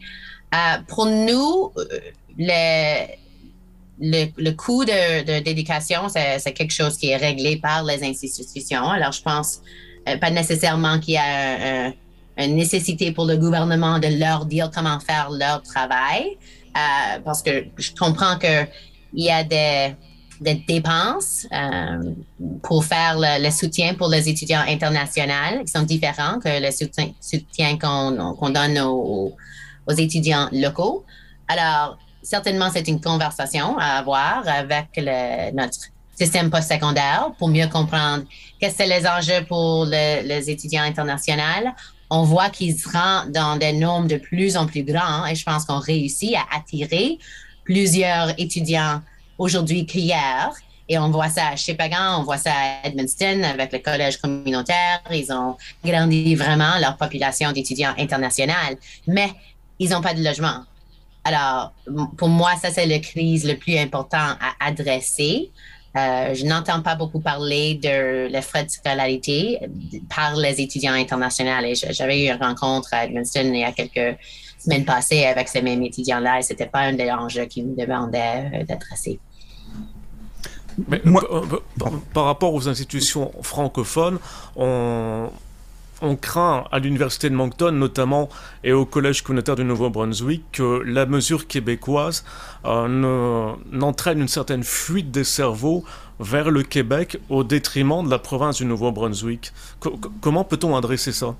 Euh, 0.53 0.77
pour 0.87 1.05
nous, 1.05 1.71
euh, 1.77 1.85
le, 2.37 4.25
le, 4.37 4.51
coût 4.51 4.85
de, 4.85 5.23
de- 5.23 5.43
d'éducation, 5.43 6.07
c'est, 6.09 6.53
quelque 6.53 6.71
chose 6.73 6.97
qui 6.97 7.09
est 7.09 7.17
réglé 7.17 7.57
par 7.57 7.83
les 7.83 8.03
institutions. 8.03 8.89
Alors, 8.89 9.11
je 9.11 9.21
pense 9.21 9.61
euh, 10.07 10.17
pas 10.17 10.29
nécessairement 10.29 10.99
qu'il 10.99 11.15
y 11.15 11.17
a 11.17 11.23
un- 11.23 11.87
un- 11.89 11.93
une 12.45 12.55
nécessité 12.55 13.11
pour 13.11 13.25
le 13.25 13.35
gouvernement 13.37 13.99
de 13.99 14.07
leur 14.19 14.45
dire 14.45 14.69
comment 14.73 14.99
faire 14.99 15.29
leur 15.31 15.63
travail, 15.63 16.37
parce 17.25 17.41
que 17.41 17.65
je 17.77 17.89
comprends 17.97 18.37
qu'il 18.37 18.67
y 19.15 19.31
a 19.31 19.43
des, 19.43 19.95
des 20.39 20.63
dépenses 20.67 21.47
pour 22.61 22.85
faire 22.85 23.15
le, 23.17 23.49
soutien 23.49 23.95
pour 23.95 24.09
les 24.09 24.29
étudiants 24.29 24.61
internationaux 24.67 25.63
qui 25.65 25.71
sont 25.71 25.81
différents 25.81 26.39
que 26.39 26.63
le 26.63 26.69
soutien, 26.69 27.09
soutien 27.19 27.79
qu'on, 27.79 28.35
qu'on 28.35 28.51
donne 28.51 28.77
aux, 28.81 29.35
aux 29.87 29.93
étudiants 29.93 30.49
locaux. 30.51 31.05
Alors, 31.47 31.97
certainement, 32.21 32.69
c'est 32.73 32.87
une 32.87 32.99
conversation 32.99 33.77
à 33.77 33.97
avoir 33.99 34.43
avec 34.47 34.87
notre 35.53 35.77
système 36.15 36.49
postsecondaire 36.49 37.29
pour 37.37 37.47
mieux 37.47 37.67
comprendre 37.67 38.23
quels 38.59 38.71
sont 38.71 38.83
les 38.85 39.07
enjeux 39.07 39.45
pour 39.47 39.85
le- 39.85 40.27
les 40.27 40.49
étudiants 40.49 40.83
internationaux. 40.83 41.71
On 42.09 42.23
voit 42.23 42.49
qu'ils 42.49 42.77
se 42.77 43.31
dans 43.31 43.57
des 43.57 43.73
nombres 43.73 44.07
de 44.07 44.17
plus 44.17 44.57
en 44.57 44.65
plus 44.65 44.83
grands 44.83 45.25
et 45.25 45.35
je 45.35 45.43
pense 45.43 45.65
qu'on 45.65 45.79
réussit 45.79 46.35
à 46.35 46.57
attirer 46.57 47.17
plusieurs 47.63 48.29
étudiants 48.39 49.01
aujourd'hui 49.37 49.85
qu'hier. 49.85 50.51
Et 50.89 50.97
on 50.97 51.09
voit 51.11 51.27
ça 51.29 51.49
à 51.49 51.55
Shippagan, 51.57 52.21
on 52.21 52.23
voit 52.23 52.37
ça 52.37 52.51
à 52.51 52.87
Edmundston 52.87 53.43
avec 53.43 53.73
le 53.73 53.79
collège 53.79 54.17
communautaire. 54.17 55.01
Ils 55.11 55.31
ont 55.33 55.57
grandi 55.83 56.33
vraiment 56.35 56.79
leur 56.79 56.95
population 56.95 57.51
d'étudiants 57.51 57.93
internationaux. 57.97 58.53
Mais 59.05 59.29
ils 59.79 59.89
n'ont 59.89 60.01
pas 60.01 60.13
de 60.13 60.23
logement. 60.23 60.63
Alors, 61.23 61.73
pour 62.17 62.29
moi, 62.29 62.51
ça, 62.61 62.71
c'est 62.71 62.85
la 62.85 62.99
crise 62.99 63.45
le 63.45 63.55
plus 63.57 63.77
important 63.77 64.17
à 64.17 64.65
adresser. 64.65 65.51
Euh, 65.97 66.33
je 66.33 66.45
n'entends 66.45 66.81
pas 66.81 66.95
beaucoup 66.95 67.19
parler 67.19 67.75
de 67.75 68.27
les 68.27 68.41
frais 68.41 68.63
de 68.63 68.69
scolarité 68.69 69.59
par 70.15 70.35
les 70.35 70.61
étudiants 70.61 70.93
internationaux. 70.93 71.59
Et 71.65 71.73
j'avais 71.75 72.23
eu 72.25 72.29
une 72.31 72.41
rencontre 72.41 72.89
à 72.93 73.05
Edmundston 73.05 73.51
il 73.53 73.59
y 73.59 73.63
a 73.63 73.71
quelques 73.71 74.17
semaines 74.59 74.85
passées 74.85 75.25
avec 75.25 75.47
ces 75.47 75.61
mêmes 75.61 75.81
étudiants-là 75.83 76.39
et 76.39 76.41
c'était 76.43 76.65
pas 76.67 76.79
un 76.81 76.93
des 76.93 77.09
enjeux 77.11 77.45
qui 77.45 77.63
me 77.63 77.75
demandait 77.75 78.51
euh, 78.53 78.63
d'adresser. 78.63 79.19
Mais 80.87 81.01
Moi- 81.03 81.27
par- 81.27 81.61
par, 81.79 81.99
par 82.13 82.25
rapport 82.25 82.53
aux 82.53 82.67
institutions 82.69 83.31
francophones, 83.41 84.19
on, 84.55 85.29
on 86.01 86.15
craint 86.15 86.65
à 86.71 86.79
l'université 86.79 87.29
de 87.29 87.35
Moncton 87.35 87.71
notamment 87.71 88.29
et 88.63 88.71
au 88.71 88.85
collège 88.85 89.21
communautaire 89.23 89.55
du 89.55 89.63
Nouveau-Brunswick 89.63 90.43
que 90.51 90.81
la 90.85 91.05
mesure 91.05 91.47
québécoise 91.47 92.23
euh, 92.65 92.87
ne- 92.87 93.77
n'entraîne 93.77 94.19
une 94.21 94.27
certaine 94.27 94.63
fuite 94.63 95.09
des 95.11 95.23
cerveaux 95.23 95.83
vers 96.19 96.49
le 96.51 96.63
Québec 96.63 97.17
au 97.29 97.43
détriment 97.43 98.03
de 98.05 98.09
la 98.11 98.19
province 98.19 98.57
du 98.57 98.65
Nouveau-Brunswick. 98.65 99.51
Co- 99.79 99.97
co- 99.97 100.11
comment 100.21 100.43
peut-on 100.43 100.75
adresser 100.75 101.11
ça? 101.11 101.35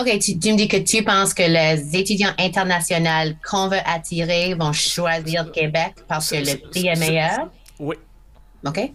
OK, 0.00 0.18
tu, 0.20 0.38
tu 0.38 0.52
me 0.52 0.56
dis 0.56 0.68
que 0.68 0.76
tu 0.76 1.02
penses 1.02 1.34
que 1.34 1.42
les 1.42 1.96
étudiants 1.96 2.32
internationaux 2.38 3.34
qu'on 3.48 3.68
veut 3.68 3.80
attirer 3.84 4.54
vont 4.54 4.72
choisir 4.72 5.50
Québec 5.50 5.94
parce 6.06 6.30
que 6.30 6.36
le 6.36 6.68
prix 6.70 6.86
est 6.86 6.98
meilleur? 6.98 7.48
Oui. 7.80 7.96
OK? 8.64 8.92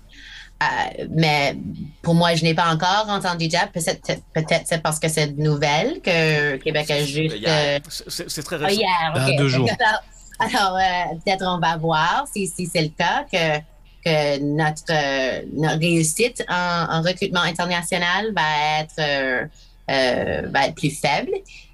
Euh, 0.99 1.05
mais 1.11 1.55
pour 2.01 2.13
moi, 2.15 2.35
je 2.35 2.43
n'ai 2.43 2.53
pas 2.53 2.67
encore 2.73 3.05
entendu 3.09 3.47
dire. 3.47 3.69
Peut-être, 3.71 4.21
peut-être 4.33 4.63
c'est 4.65 4.81
parce 4.81 4.99
que 4.99 5.07
c'est 5.09 5.35
nouvelle 5.37 6.01
que 6.01 6.57
Québec 6.57 6.89
a 6.91 7.03
juste. 7.03 7.35
hier. 7.37 7.49
euh, 7.49 7.79
C'est- 8.07 8.43
très 8.43 8.57
récent. 8.57 8.79
hier, 8.79 8.87
Ah, 9.15 9.25
OK. 9.29 9.35
deux 9.37 9.47
jours. 9.47 9.69
Alors, 9.79 10.01
alors, 10.39 10.77
euh, 10.77 11.15
peut-être 11.23 11.45
on 11.47 11.59
va 11.59 11.77
voir 11.77 12.25
si, 12.33 12.47
si 12.47 12.65
c'est 12.65 12.81
le 12.81 12.89
cas 12.89 13.23
que, 13.31 13.59
que 14.03 14.39
notre, 14.39 14.83
euh, 14.91 15.41
notre 15.53 15.79
réussite 15.79 16.43
en, 16.49 16.87
en 16.89 17.01
recrutement 17.01 17.41
international 17.41 18.33
va 18.35 18.79
être, 18.81 18.95
euh, 18.99 19.45
euh, 19.91 20.41
va 20.49 20.67
être 20.67 20.75
plus 20.75 20.89
faible. 20.89 21.31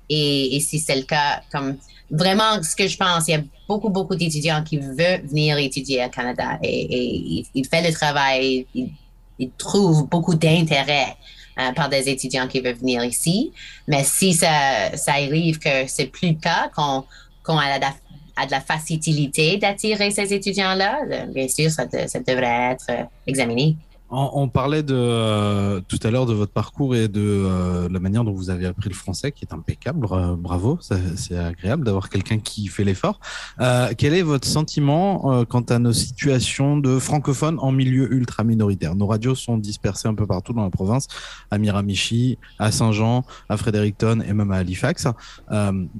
Et, 0.09 0.55
et 0.55 0.59
si 0.59 0.79
c'est 0.79 0.95
le 0.97 1.03
cas, 1.03 1.41
comme 1.51 1.77
vraiment, 2.11 2.61
ce 2.61 2.75
que 2.75 2.87
je 2.87 2.97
pense, 2.97 3.27
il 3.27 3.31
y 3.31 3.35
a 3.35 3.41
beaucoup, 3.69 3.89
beaucoup 3.89 4.15
d'étudiants 4.15 4.63
qui 4.63 4.77
veulent 4.77 5.25
venir 5.25 5.57
étudier 5.59 6.03
au 6.03 6.09
Canada 6.09 6.57
et, 6.63 6.81
et 6.97 7.45
il, 7.53 7.67
fait 7.67 7.87
le 7.87 7.93
travail, 7.93 8.65
il, 8.73 8.91
il 9.37 9.51
trouve 9.51 10.07
beaucoup 10.09 10.35
d'intérêt 10.35 11.15
euh, 11.59 11.71
par 11.73 11.87
des 11.89 12.09
étudiants 12.09 12.47
qui 12.47 12.59
veulent 12.61 12.75
venir 12.75 13.03
ici. 13.03 13.51
Mais 13.87 14.03
si 14.03 14.33
ça, 14.33 14.95
ça 14.95 15.13
arrive 15.13 15.59
que 15.59 15.87
c'est 15.87 16.07
plus 16.07 16.35
cas, 16.37 16.69
qu'on 16.75 17.05
qu'on 17.43 17.57
a, 17.57 17.79
de 17.79 18.51
la 18.51 18.61
facilité 18.61 19.57
d'attirer 19.57 20.11
ces 20.11 20.33
étudiants-là, 20.33 21.25
bien 21.33 21.47
sûr, 21.47 21.69
ça 21.71 21.85
devrait 21.85 22.73
être 22.73 22.85
euh, 22.89 23.03
examiné. 23.27 23.75
On, 24.11 24.49
parlait 24.49 24.81
de 24.81 24.95
euh, 24.95 25.81
tout 25.87 25.99
à 26.01 26.09
l'heure 26.09 26.25
de 26.25 26.33
votre 26.33 26.51
parcours 26.51 26.95
et 26.95 27.07
de 27.07 27.21
euh, 27.21 27.87
la 27.91 27.99
manière 27.99 28.23
dont 28.23 28.31
vous 28.31 28.49
avez 28.49 28.65
appris 28.65 28.89
le 28.89 28.95
français, 28.95 29.31
qui 29.31 29.45
est 29.45 29.53
impeccable. 29.53 30.07
bravo, 30.37 30.79
c'est 30.81 31.37
agréable 31.37 31.85
d'avoir 31.85 32.09
quelqu'un 32.09 32.39
qui 32.39 32.67
fait 32.67 32.83
l'effort. 32.83 33.19
Euh, 33.61 33.91
quel 33.95 34.15
est 34.15 34.23
votre 34.23 34.47
sentiment 34.47 35.45
quant 35.45 35.61
à 35.61 35.77
nos 35.77 35.93
situations 35.93 36.77
de 36.77 36.97
francophones 36.97 37.59
en 37.59 37.71
milieu 37.71 38.11
ultra 38.11 38.43
minoritaire 38.43 38.95
Nos 38.95 39.05
radios 39.05 39.35
sont 39.35 39.57
dispersées 39.57 40.07
un 40.07 40.15
peu 40.15 40.25
partout 40.25 40.53
dans 40.53 40.63
la 40.63 40.71
province, 40.71 41.07
à 41.51 41.59
Miramichi, 41.59 42.39
à 42.57 42.71
Saint-Jean, 42.71 43.23
à 43.47 43.57
Fredericton 43.57 44.21
et 44.27 44.33
même 44.33 44.51
à 44.51 44.57
Halifax. 44.57 45.07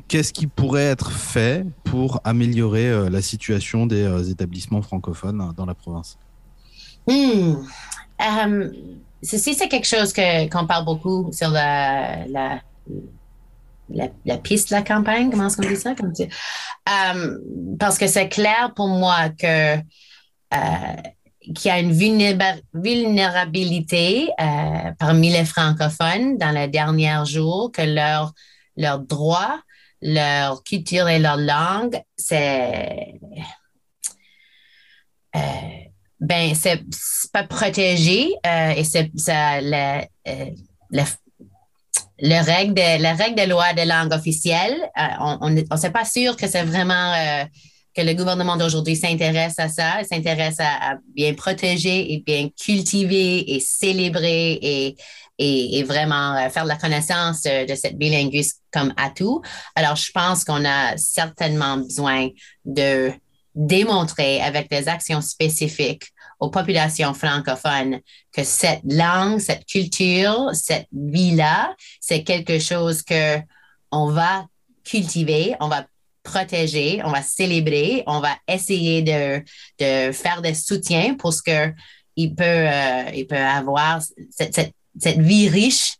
Qu'est-ce 0.08 0.34
qui 0.34 0.48
pourrait 0.48 0.82
être 0.84 1.12
fait 1.12 1.64
pour 1.84 2.22
améliorer 2.24 3.10
la 3.10 3.22
situation 3.22 3.86
des 3.86 4.32
établissements 4.32 4.82
francophones 4.82 5.54
dans 5.56 5.66
la 5.68 5.76
province? 5.76 6.18
Hmm. 7.08 7.56
Euh, 8.22 8.72
ceci, 9.24 9.54
c'est 9.56 9.68
quelque 9.68 9.88
chose 9.88 10.14
qu'on 10.14 10.68
parle 10.68 10.86
beaucoup 10.86 11.32
sur 11.32 11.50
la, 11.50 12.26
la, 12.28 12.62
la, 14.26 14.38
piste 14.38 14.70
de 14.70 14.76
la 14.76 14.82
campagne. 14.82 15.30
Comment 15.30 15.48
est-ce 15.48 15.58
qu'on 15.58 15.68
dit 15.68 15.76
ça? 15.76 15.94
Euh, 15.94 17.38
parce 17.80 17.98
que 17.98 18.08
c'est 18.08 18.30
clair 18.30 18.74
pour 18.76 18.88
moi 18.88 19.30
que 19.30 19.78
euh, 19.78 20.96
qu'il 21.56 21.70
y 21.70 21.70
a 21.70 21.80
une 21.80 21.94
vulnérabilité 22.74 24.30
parmi 25.00 25.30
les 25.32 25.46
francophones 25.46 26.38
dans 26.38 26.52
les 26.52 26.68
derniers 26.68 27.26
jours, 27.26 27.72
que 27.72 27.82
leurs 27.82 28.34
leur 28.76 29.00
droits, 29.00 29.60
leur 30.02 30.64
culture 30.64 31.08
et 31.10 31.20
leur 31.20 31.38
langue, 31.38 32.00
c'est 32.18 33.20
ben 36.20 36.54
c'est 36.54 36.82
pas 37.32 37.44
protégé 37.44 38.34
euh, 38.46 38.72
et 38.72 38.84
c'est 38.84 39.12
ça 39.16 39.62
le, 39.62 40.02
euh, 40.28 40.46
le, 40.92 41.04
le, 42.20 42.46
règle 42.46 42.74
de 42.74 43.02
la 43.02 43.14
règle 43.14 43.42
de 43.42 43.50
loi 43.50 43.74
de 43.74 43.88
langue 43.88 44.12
officielle 44.14 44.76
euh, 44.98 45.02
on 45.22 45.56
on 45.72 45.78
c'est 45.78 45.92
pas 45.92 46.06
sûr 46.06 46.36
que 46.36 46.48
c'est 46.48 46.64
vraiment 46.64 47.14
euh, 47.14 47.46
que 47.96 48.02
le 48.02 48.14
gouvernement 48.14 48.58
d'aujourd'hui 48.58 48.98
s'intéresse 48.98 49.60
à 49.60 49.70
ça 49.70 50.04
s'intéresse 50.10 50.60
à, 50.60 50.98
bien 51.16 51.34
protéger 51.34 52.14
et 52.14 52.20
bien 52.26 52.50
cultiver 52.50 53.56
et 53.56 53.60
célébrer 53.60 54.60
et 54.62 54.96
et, 55.42 55.84
vraiment 55.84 56.50
faire 56.50 56.66
la 56.66 56.76
connaissance 56.76 57.44
de 57.44 57.74
cette 57.74 57.98
bilinguisme 57.98 58.58
comme 58.74 58.94
atout. 58.98 59.42
Alors 59.74 59.96
je 59.96 60.12
pense 60.12 60.44
qu'on 60.44 60.66
a 60.66 60.98
certainement 60.98 61.78
besoin 61.78 62.28
de 62.66 63.14
démontrer 63.56 64.42
avec 64.42 64.70
des 64.70 64.88
actions 64.88 65.22
spécifiques 65.22 66.12
aux 66.40 66.50
populations 66.50 67.14
francophones 67.14 68.00
que 68.32 68.44
cette 68.44 68.82
langue, 68.86 69.40
cette 69.40 69.66
culture, 69.66 70.52
cette 70.54 70.88
vie-là, 70.92 71.76
c'est 72.00 72.24
quelque 72.24 72.60
chose 72.60 73.04
que 73.04 73.38
on 73.92 74.12
va 74.12 74.46
cultiver, 74.84 75.56
on 75.60 75.68
va 75.68 75.86
protéger, 76.24 77.02
on 77.04 77.12
va 77.12 77.22
célébrer, 77.22 78.04
on 78.08 78.20
va 78.20 78.36
essayer 78.48 79.02
de, 79.02 79.44
faire 80.12 80.42
des 80.42 80.54
soutiens 80.54 81.16
pour 81.16 81.34
ce 81.34 81.42
que 81.42 81.74
il 82.16 82.36
peut, 82.36 82.44
euh, 82.44 83.26
peut 83.30 83.38
avoir 83.38 84.02
cette 84.30 85.20
vie 85.20 85.50
riche 85.50 85.99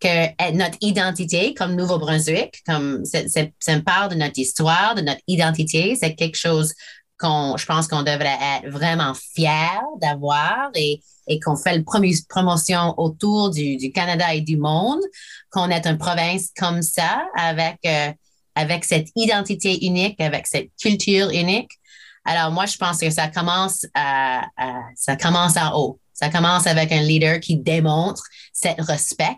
que 0.00 0.52
notre 0.52 0.76
identité 0.80 1.54
comme 1.54 1.74
Nouveau-Brunswick, 1.74 2.62
comme 2.66 3.04
c'est 3.04 3.52
une 3.68 3.82
part 3.82 4.08
de 4.08 4.14
notre 4.14 4.38
histoire, 4.38 4.94
de 4.94 5.00
notre 5.00 5.22
identité, 5.26 5.96
c'est 5.98 6.14
quelque 6.14 6.36
chose 6.36 6.74
qu'on, 7.18 7.56
je 7.56 7.64
pense 7.64 7.88
qu'on 7.88 8.02
devrait 8.02 8.38
être 8.56 8.68
vraiment 8.68 9.14
fiers 9.14 9.80
d'avoir 10.00 10.70
et, 10.74 11.00
et 11.26 11.40
qu'on 11.40 11.56
fait 11.56 11.76
le 11.76 11.84
premier 11.84 12.14
promotion 12.28 12.94
autour 12.98 13.50
du, 13.50 13.76
du, 13.76 13.90
Canada 13.90 14.34
et 14.34 14.42
du 14.42 14.56
monde, 14.56 15.00
qu'on 15.50 15.70
est 15.70 15.86
une 15.86 15.98
province 15.98 16.50
comme 16.56 16.82
ça 16.82 17.26
avec, 17.36 17.78
euh, 17.86 18.12
avec 18.54 18.84
cette 18.84 19.08
identité 19.16 19.86
unique, 19.86 20.20
avec 20.20 20.46
cette 20.46 20.70
culture 20.80 21.30
unique. 21.30 21.70
Alors 22.24 22.50
moi, 22.50 22.66
je 22.66 22.76
pense 22.76 22.98
que 22.98 23.10
ça 23.10 23.28
commence 23.28 23.86
à, 23.94 24.46
ça 24.94 25.16
commence 25.16 25.56
en 25.56 25.78
haut. 25.78 26.00
Ça 26.12 26.28
commence 26.28 26.66
avec 26.66 26.92
un 26.92 27.02
leader 27.02 27.40
qui 27.40 27.56
démontre 27.56 28.22
cet 28.52 28.80
respect 28.80 29.36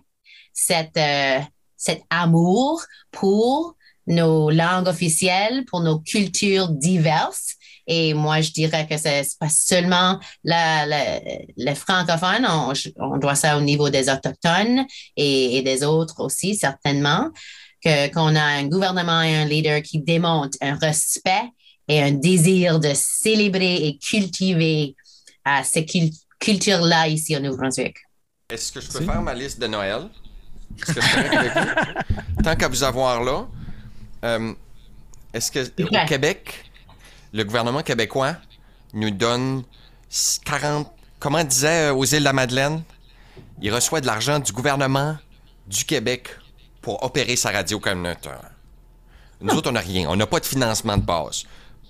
cet, 0.58 0.96
euh, 0.96 1.40
cet 1.76 2.02
amour 2.10 2.82
pour 3.12 3.76
nos 4.06 4.50
langues 4.50 4.88
officielles, 4.88 5.64
pour 5.66 5.80
nos 5.80 6.00
cultures 6.00 6.68
diverses. 6.68 7.54
Et 7.86 8.12
moi, 8.14 8.40
je 8.40 8.50
dirais 8.50 8.86
que 8.86 8.96
c'est 8.98 9.22
pas 9.38 9.48
seulement 9.48 10.18
la, 10.44 10.86
les 11.56 11.74
francophones, 11.74 12.46
on, 12.96 13.16
doit 13.18 13.34
ça 13.34 13.56
au 13.56 13.60
niveau 13.60 13.88
des 13.88 14.10
autochtones 14.10 14.84
et, 15.16 15.62
des 15.62 15.84
autres 15.84 16.20
aussi, 16.20 16.54
certainement, 16.54 17.30
que, 17.82 18.12
qu'on 18.12 18.34
a 18.34 18.42
un 18.42 18.64
gouvernement 18.66 19.22
et 19.22 19.36
un 19.36 19.46
leader 19.46 19.82
qui 19.82 20.00
démontre 20.00 20.58
un 20.60 20.74
respect 20.74 21.48
et 21.86 22.02
un 22.02 22.12
désir 22.12 22.80
de 22.80 22.92
célébrer 22.94 23.76
et 23.86 23.98
cultiver 23.98 24.94
euh, 25.46 25.60
ces 25.64 25.86
cultures-là 26.38 27.08
ici 27.08 27.36
au 27.36 27.40
Nouveau-Brunswick. 27.40 27.96
Est-ce 28.50 28.72
que 28.72 28.80
je 28.80 28.88
peux 28.88 29.04
faire 29.04 29.22
ma 29.22 29.34
liste 29.34 29.58
de 29.58 29.66
Noël? 29.66 30.08
Tant 32.44 32.56
qu'à 32.56 32.68
vous 32.68 32.84
avoir 32.84 33.22
là, 33.22 33.46
euh, 34.24 34.52
est-ce 35.32 35.50
que 35.50 35.82
au 35.82 36.06
Québec, 36.06 36.70
le 37.32 37.44
gouvernement 37.44 37.82
québécois 37.82 38.36
nous 38.94 39.10
donne 39.10 39.64
40, 40.44 40.90
comment 41.18 41.44
disait 41.44 41.90
euh, 41.90 41.94
aux 41.94 42.04
îles 42.04 42.20
de 42.20 42.24
la 42.24 42.32
Madeleine, 42.32 42.82
il 43.60 43.72
reçoit 43.74 44.00
de 44.00 44.06
l'argent 44.06 44.38
du 44.38 44.52
gouvernement 44.52 45.16
du 45.66 45.84
Québec 45.84 46.30
pour 46.80 47.02
opérer 47.02 47.36
sa 47.36 47.50
radio 47.50 47.78
communautaire. 47.78 48.50
Nous 49.40 49.54
autres, 49.54 49.68
on 49.70 49.72
n'a 49.72 49.80
rien. 49.80 50.08
On 50.08 50.16
n'a 50.16 50.26
pas 50.26 50.40
de 50.40 50.46
financement 50.46 50.96
de 50.96 51.02
base. 51.02 51.44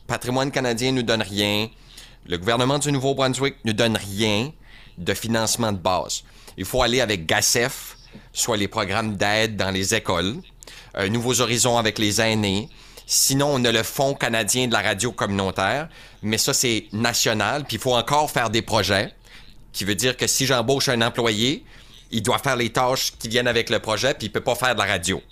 Patrimoine 0.07 0.51
canadien 0.51 0.93
nous 0.93 1.03
donne 1.03 1.23
rien. 1.23 1.69
Le 2.27 2.37
gouvernement 2.37 2.79
du 2.79 2.91
Nouveau-Brunswick 2.93 3.57
nous 3.65 3.73
donne 3.73 3.97
rien 3.97 4.51
de 4.99 5.15
financement 5.15 5.73
de 5.73 5.79
base. 5.79 6.25
Il 6.57 6.65
faut 6.65 6.83
aller 6.83 7.01
avec 7.01 7.27
GACEF, 7.27 7.97
soit 8.33 8.57
les 8.57 8.69
programmes 8.69 9.17
d'aide 9.17 9.57
dans 9.57 9.71
les 9.71 9.95
écoles, 9.95 10.37
euh, 10.97 11.09
Nouveaux 11.09 11.41
Horizons 11.41 11.79
avec 11.79 11.99
les 11.99 12.21
aînés. 12.21 12.69
Sinon, 13.07 13.49
on 13.53 13.65
a 13.65 13.73
le 13.73 13.83
Fonds 13.83 14.15
canadien 14.15 14.67
de 14.67 14.73
la 14.73 14.81
radio 14.81 15.13
communautaire, 15.13 15.89
mais 16.23 16.39
ça, 16.39 16.53
c'est 16.53 16.87
national, 16.93 17.65
puis 17.65 17.77
il 17.77 17.81
faut 17.81 17.95
encore 17.95 18.31
faire 18.31 18.51
des 18.51 18.63
projets, 18.63 19.15
qui 19.73 19.85
veut 19.85 19.95
dire 19.95 20.17
que 20.17 20.27
si 20.27 20.47
j'embauche 20.47 20.89
un 20.89 21.01
employé, 21.01 21.65
il 22.11 22.23
doit 22.23 22.39
faire 22.39 22.57
les 22.57 22.71
tâches 22.71 23.13
qui 23.19 23.29
viennent 23.29 23.49
avec 23.49 23.71
le 23.71 23.79
projet, 23.79 24.15
puis 24.15 24.27
il 24.27 24.31
peut 24.31 24.41
pas 24.41 24.55
faire 24.55 24.75
de 24.75 24.81
la 24.81 24.87
radio. 24.87 25.23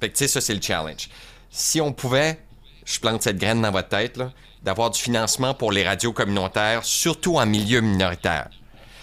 Fait 0.00 0.08
que, 0.08 0.16
tu 0.16 0.24
sais, 0.24 0.28
ça, 0.28 0.40
c'est 0.40 0.54
le 0.54 0.62
challenge. 0.62 1.08
Si 1.50 1.80
on 1.80 1.92
pouvait, 1.92 2.38
je 2.84 3.00
plante 3.00 3.22
cette 3.22 3.38
graine 3.38 3.62
dans 3.62 3.70
votre 3.70 3.88
tête, 3.88 4.20
d'avoir 4.62 4.90
du 4.90 5.00
financement 5.00 5.54
pour 5.54 5.72
les 5.72 5.84
radios 5.84 6.12
communautaires, 6.12 6.84
surtout 6.84 7.38
en 7.38 7.46
milieu 7.46 7.80
minoritaire 7.80 8.50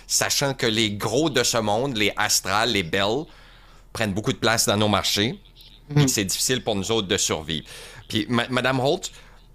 sachant 0.07 0.53
que 0.53 0.65
les 0.65 0.91
gros 0.91 1.29
de 1.29 1.43
ce 1.43 1.57
monde, 1.57 1.97
les 1.97 2.13
Astral, 2.17 2.71
les 2.71 2.83
Bell, 2.83 3.25
prennent 3.93 4.13
beaucoup 4.13 4.33
de 4.33 4.37
place 4.37 4.65
dans 4.65 4.77
nos 4.77 4.89
marchés 4.89 5.39
et 5.95 6.03
mm. 6.03 6.07
c'est 6.07 6.25
difficile 6.25 6.63
pour 6.63 6.75
nous 6.75 6.91
autres 6.91 7.07
de 7.07 7.17
survivre. 7.17 7.65
Puis, 8.07 8.27
Madame 8.29 8.79
Holt, 8.79 9.11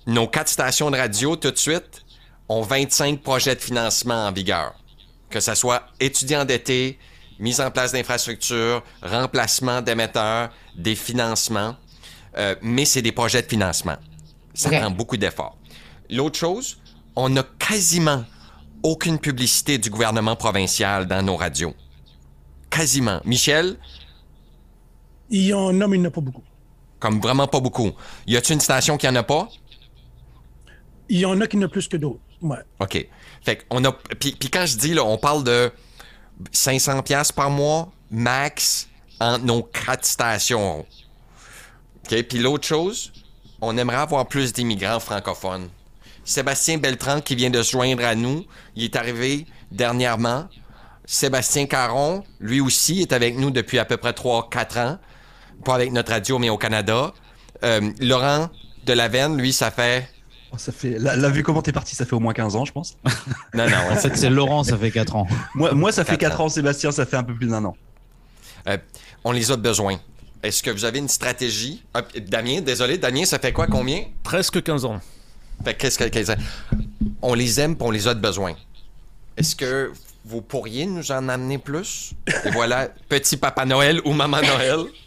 nos 0.06 0.26
quatre 0.26 0.48
stations 0.48 0.90
de 0.90 0.96
radio, 0.96 1.36
tout 1.36 1.50
de 1.50 1.58
suite, 1.58 2.04
ont 2.48 2.62
25 2.62 3.22
projets 3.22 3.54
de 3.54 3.60
financement 3.60 4.26
en 4.26 4.32
vigueur. 4.32 4.74
Que 5.28 5.40
ce 5.40 5.54
soit 5.54 5.84
étudiants 6.00 6.44
d'été, 6.44 6.98
mise 7.38 7.60
en 7.60 7.70
place 7.70 7.92
d'infrastructures, 7.92 8.82
remplacement 9.02 9.82
d'émetteurs, 9.82 10.50
des 10.76 10.96
financements, 10.96 11.76
euh, 12.36 12.54
mais 12.62 12.84
c'est 12.84 13.02
des 13.02 13.12
projets 13.12 13.42
de 13.42 13.48
financement. 13.48 13.96
Ça 14.54 14.70
prend 14.70 14.90
beaucoup 14.90 15.16
d'efforts. 15.16 15.56
L'autre 16.08 16.38
chose, 16.38 16.78
on 17.14 17.36
a 17.36 17.42
quasiment 17.42 18.24
aucune 18.82 19.18
publicité 19.18 19.78
du 19.78 19.90
gouvernement 19.90 20.36
provincial 20.36 21.06
dans 21.06 21.22
nos 21.22 21.36
radios. 21.36 21.74
Quasiment. 22.70 23.20
Michel? 23.24 23.76
Il 25.28 25.46
y 25.46 25.54
en 25.54 25.80
a, 25.80 25.86
mais 25.86 25.96
il 25.96 26.00
n'y 26.00 26.06
en 26.06 26.10
a 26.10 26.12
pas 26.12 26.20
beaucoup. 26.20 26.42
Comme 26.98 27.20
vraiment 27.20 27.46
pas 27.46 27.60
beaucoup. 27.60 27.92
Y 28.26 28.36
a-t-il 28.36 28.54
une 28.54 28.60
station 28.60 28.96
qui 28.96 29.08
en 29.08 29.14
a 29.16 29.22
pas? 29.22 29.48
Il 31.08 31.18
y 31.18 31.26
en 31.26 31.40
a 31.40 31.46
qui 31.46 31.56
en 31.56 31.62
a 31.62 31.68
plus 31.68 31.88
que 31.88 31.96
d'autres. 31.96 32.20
Ouais. 32.40 32.58
OK. 32.78 33.06
Fait 33.42 33.66
on 33.70 33.84
a. 33.84 33.92
Puis, 33.92 34.34
quand 34.52 34.66
je 34.66 34.76
dis, 34.76 34.94
là, 34.94 35.04
on 35.04 35.18
parle 35.18 35.44
de 35.44 35.72
500$ 36.52 37.02
pièces 37.02 37.32
par 37.32 37.50
mois, 37.50 37.92
max, 38.10 38.88
en 39.18 39.38
nos 39.38 39.62
quatre 39.62 40.04
stations. 40.04 40.80
OK. 40.80 42.22
Puis 42.22 42.38
l'autre 42.38 42.66
chose, 42.66 43.12
on 43.60 43.76
aimerait 43.76 43.96
avoir 43.96 44.26
plus 44.26 44.52
d'immigrants 44.52 45.00
francophones. 45.00 45.68
Sébastien 46.24 46.78
Beltran 46.78 47.20
qui 47.20 47.34
vient 47.34 47.50
de 47.50 47.62
se 47.62 47.72
joindre 47.72 48.04
à 48.04 48.14
nous. 48.14 48.44
Il 48.76 48.84
est 48.84 48.96
arrivé 48.96 49.46
dernièrement. 49.70 50.48
Sébastien 51.06 51.66
Caron, 51.66 52.22
lui 52.38 52.60
aussi, 52.60 53.00
est 53.00 53.12
avec 53.12 53.36
nous 53.36 53.50
depuis 53.50 53.78
à 53.78 53.84
peu 53.84 53.96
près 53.96 54.12
3-4 54.12 54.78
ans. 54.78 54.98
Pas 55.64 55.74
avec 55.74 55.92
notre 55.92 56.12
radio, 56.12 56.38
mais 56.38 56.50
au 56.50 56.58
Canada. 56.58 57.12
Euh, 57.64 57.90
Laurent 58.00 58.48
Delavenne, 58.86 59.36
lui, 59.36 59.52
ça 59.52 59.70
fait 59.70 60.08
Oh, 60.52 60.58
ça 60.58 60.72
fait, 60.72 60.98
là, 60.98 61.28
vu 61.28 61.44
comment 61.44 61.62
t'es 61.62 61.70
parti, 61.70 61.94
ça 61.94 62.04
fait 62.04 62.14
au 62.14 62.18
moins 62.20 62.32
15 62.32 62.56
ans, 62.56 62.64
je 62.64 62.72
pense. 62.72 62.96
Non, 63.54 63.68
non, 63.68 63.76
En 63.92 63.96
fait, 63.96 64.16
c'est 64.16 64.30
Laurent, 64.30 64.64
ça 64.64 64.76
fait 64.76 64.90
4 64.90 65.14
ans. 65.14 65.26
Moi, 65.54 65.72
moi 65.74 65.92
ça 65.92 66.04
fait 66.04 66.16
Quatre 66.16 66.32
4 66.32 66.40
ans, 66.40 66.48
Sébastien, 66.48 66.90
ça 66.90 67.06
fait 67.06 67.16
un 67.16 67.22
peu 67.22 67.34
plus 67.34 67.46
d'un 67.46 67.64
an. 67.64 67.76
Euh, 68.68 68.76
on 69.22 69.30
les 69.32 69.52
a 69.52 69.56
besoin. 69.56 69.98
Est-ce 70.42 70.62
que 70.62 70.70
vous 70.70 70.84
avez 70.84 70.98
une 70.98 71.08
stratégie? 71.08 71.84
Ah, 71.94 72.02
Damien, 72.26 72.62
désolé, 72.62 72.98
Damien, 72.98 73.24
ça 73.24 73.38
fait 73.38 73.52
quoi, 73.52 73.66
combien? 73.68 74.04
Presque 74.24 74.62
15 74.62 74.84
ans. 74.86 75.00
Qu'est-ce 75.78 75.98
que, 75.98 76.04
que- 76.04 76.32
on 77.22 77.34
les 77.34 77.60
aime, 77.60 77.76
puis 77.76 77.86
on 77.86 77.90
les 77.90 78.08
a 78.08 78.14
de 78.14 78.20
besoin. 78.20 78.54
Est-ce 79.36 79.54
que 79.56 79.92
vous 80.24 80.42
pourriez 80.42 80.86
nous 80.86 81.10
en 81.12 81.28
amener 81.28 81.58
plus? 81.58 82.12
Et 82.44 82.50
voilà, 82.50 82.88
petit 83.08 83.36
Papa 83.36 83.64
Noël 83.64 84.00
ou 84.04 84.12
Maman 84.12 84.40
Noël. 84.42 84.80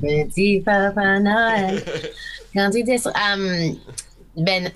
Petit 0.00 0.60
Papa 0.64 1.18
Noël. 1.20 1.82
Hum, 2.54 3.76
ben, 4.36 4.70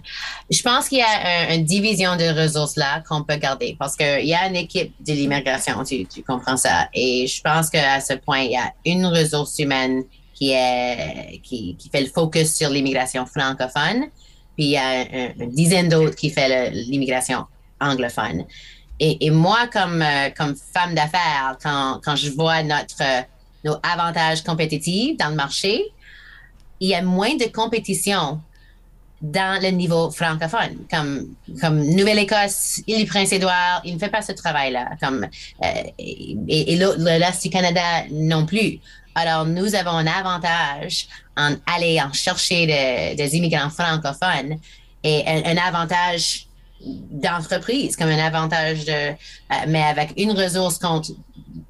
je 0.50 0.62
pense 0.62 0.88
qu'il 0.88 0.98
y 0.98 1.02
a 1.02 1.50
un- 1.50 1.54
une 1.56 1.64
division 1.64 2.16
de 2.16 2.42
ressources 2.42 2.76
là 2.76 3.02
qu'on 3.08 3.24
peut 3.24 3.36
garder 3.36 3.76
parce 3.78 3.94
qu'il 3.96 4.24
y 4.26 4.34
a 4.34 4.46
une 4.48 4.56
équipe 4.56 4.94
de 5.00 5.12
l'immigration, 5.12 5.82
tu, 5.84 6.06
comprends 6.26 6.56
ça. 6.56 6.88
Et 6.94 7.26
je 7.26 7.40
pense 7.42 7.68
qu'à 7.70 8.00
ce 8.00 8.14
point, 8.14 8.40
il 8.40 8.52
y 8.52 8.56
a 8.56 8.72
une 8.86 9.04
ressource 9.06 9.58
humaine 9.58 10.02
qui, 10.34 10.52
est, 10.52 11.40
qui 11.42 11.76
fait 11.92 12.00
le 12.00 12.08
focus 12.08 12.54
sur 12.54 12.70
l'immigration 12.70 13.26
francophone, 13.26 14.06
puis 14.56 14.64
il 14.66 14.70
y 14.70 14.76
a 14.76 14.88
un- 15.00 15.32
une 15.38 15.50
dizaine 15.50 15.88
d'autres 15.88 16.16
qui 16.16 16.30
le- 16.48 16.70
l'immigration 16.90 17.46
anglophone. 17.80 18.44
Et, 19.00 19.26
moi, 19.30 19.66
comme, 19.72 20.00
euh, 20.00 20.30
comme 20.36 20.54
femme 20.54 20.94
d'affaires, 20.94 21.56
quand, 21.62 22.00
je 22.14 22.30
vois 22.30 22.62
notre, 22.62 23.02
euh, 23.02 23.22
nos 23.64 23.76
avantages 23.82 24.42
compétitifs 24.42 25.16
dans 25.16 25.28
le 25.30 25.34
marché, 25.34 25.82
il 26.78 26.88
y 26.88 26.94
a 26.94 27.02
moins 27.02 27.34
de 27.34 27.46
compétition 27.46 28.40
dans 29.20 29.60
le 29.62 29.68
niveau 29.70 30.10
francophone. 30.10 30.78
Comme, 30.90 31.34
Nouvelle-Écosse, 31.96 32.82
Île-du-Prince-Édouard, 32.86 33.80
il 33.84 33.94
ne 33.94 33.98
fait 33.98 34.08
pas 34.08 34.22
ce 34.22 34.32
travail-là. 34.32 34.90
Comme, 35.00 35.24
euh, 35.64 35.66
et 35.98 36.72
et 36.72 36.76
du 37.40 37.50
Canada 37.50 37.82
non 38.10 38.46
plus. 38.46 38.78
Alors, 39.14 39.44
nous 39.44 39.74
avons 39.74 39.90
un 39.90 40.06
avantage 40.06 41.06
en 41.36 41.52
en 41.52 42.12
chercher 42.12 42.66
de- 42.66 43.16
des 43.16 43.36
immigrants 43.36 43.70
francophones 43.70 44.58
et 45.04 45.24
un, 45.26 45.56
avantage 45.56 46.46
d'entreprise, 46.80 47.96
comme 47.96 48.08
un 48.08 48.18
avantage 48.18 48.84
de, 48.84 48.92
euh, 48.92 49.14
mais 49.68 49.82
avec 49.82 50.12
une 50.16 50.32
ressource 50.32 50.78
contre 50.78 51.10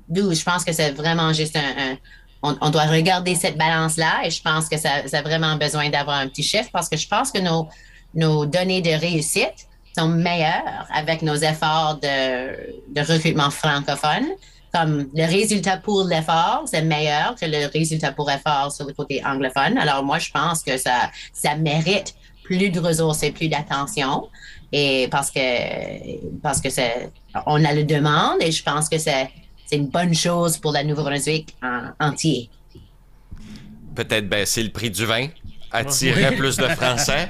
12. 0.09 0.39
Je 0.39 0.45
pense 0.45 0.65
que 0.65 0.73
c'est 0.73 0.91
vraiment 0.93 1.33
juste 1.33 1.57
un, 1.57 1.97
on, 2.43 2.71
doit 2.71 2.87
regarder 2.87 3.35
cette 3.35 3.57
balance-là 3.57 4.23
et 4.25 4.31
je 4.31 4.43
pense 4.43 4.69
que 4.69 4.77
ça, 4.77 4.91
a 5.13 5.23
vraiment 5.23 5.57
besoin 5.57 5.89
d'avoir 5.91 6.19
un 6.19 6.29
petit 6.29 6.43
chiffre 6.43 6.71
parce 6.73 6.89
que 6.89 6.97
je 6.97 7.07
pense 7.07 7.31
que 7.31 7.39
nos, 7.39 7.69
nos 8.15 8.47
données 8.47 8.83
de 8.83 8.91
réussite 8.91 9.69
sont 9.97 10.09
meilleures 10.09 10.87
avec 10.93 11.23
nos 11.23 11.37
efforts 11.37 12.01
de 12.01 13.01
recrutement 13.01 13.51
francophone. 13.51 14.27
Comme 14.73 15.09
le 15.15 15.27
résultat 15.27 15.77
pour 15.77 16.05
l'effort, 16.05 16.63
c'est 16.67 16.83
meilleur 16.83 17.35
que 17.35 17.45
le 17.45 17.67
résultat 17.71 18.13
pour 18.13 18.31
effort 18.31 18.73
sur 18.73 18.87
le 18.87 18.95
côté 18.95 19.23
anglophone. 19.25 19.77
Alors 19.77 20.03
moi, 20.03 20.19
je 20.19 20.31
pense 20.31 20.63
que 20.63 20.79
ça, 20.79 21.11
ça 21.33 21.55
mérite 21.57 22.15
plus 22.43 22.71
de 22.71 22.81
ressources 22.81 23.23
et 23.23 23.33
plus 23.33 23.49
d'attention. 23.49 24.29
Et 24.73 25.09
parce 25.11 25.31
que, 25.31 26.39
parce 26.41 26.61
que 26.63 26.71
c'est, 26.71 27.11
on 27.47 27.63
a 27.65 27.75
le 27.75 27.85
demande 27.85 28.37
et 28.41 28.51
je 28.51 28.63
pense 28.63 28.89
que 28.89 28.97
c'est, 28.97 29.29
c'est 29.67 29.77
une 29.77 29.89
bonne 29.89 30.15
chose 30.15 30.57
pour 30.57 30.73
la 30.73 30.83
Nouveau-Brunswick 30.85 31.55
en 31.63 31.91
entier. 32.01 32.49
Peut-être 33.95 34.27
baisser 34.29 34.63
le 34.63 34.71
prix 34.71 34.91
du 34.91 35.05
vin, 35.05 35.27
attirer 35.71 36.35
plus 36.35 36.57
de 36.57 36.65
Français. 36.69 37.29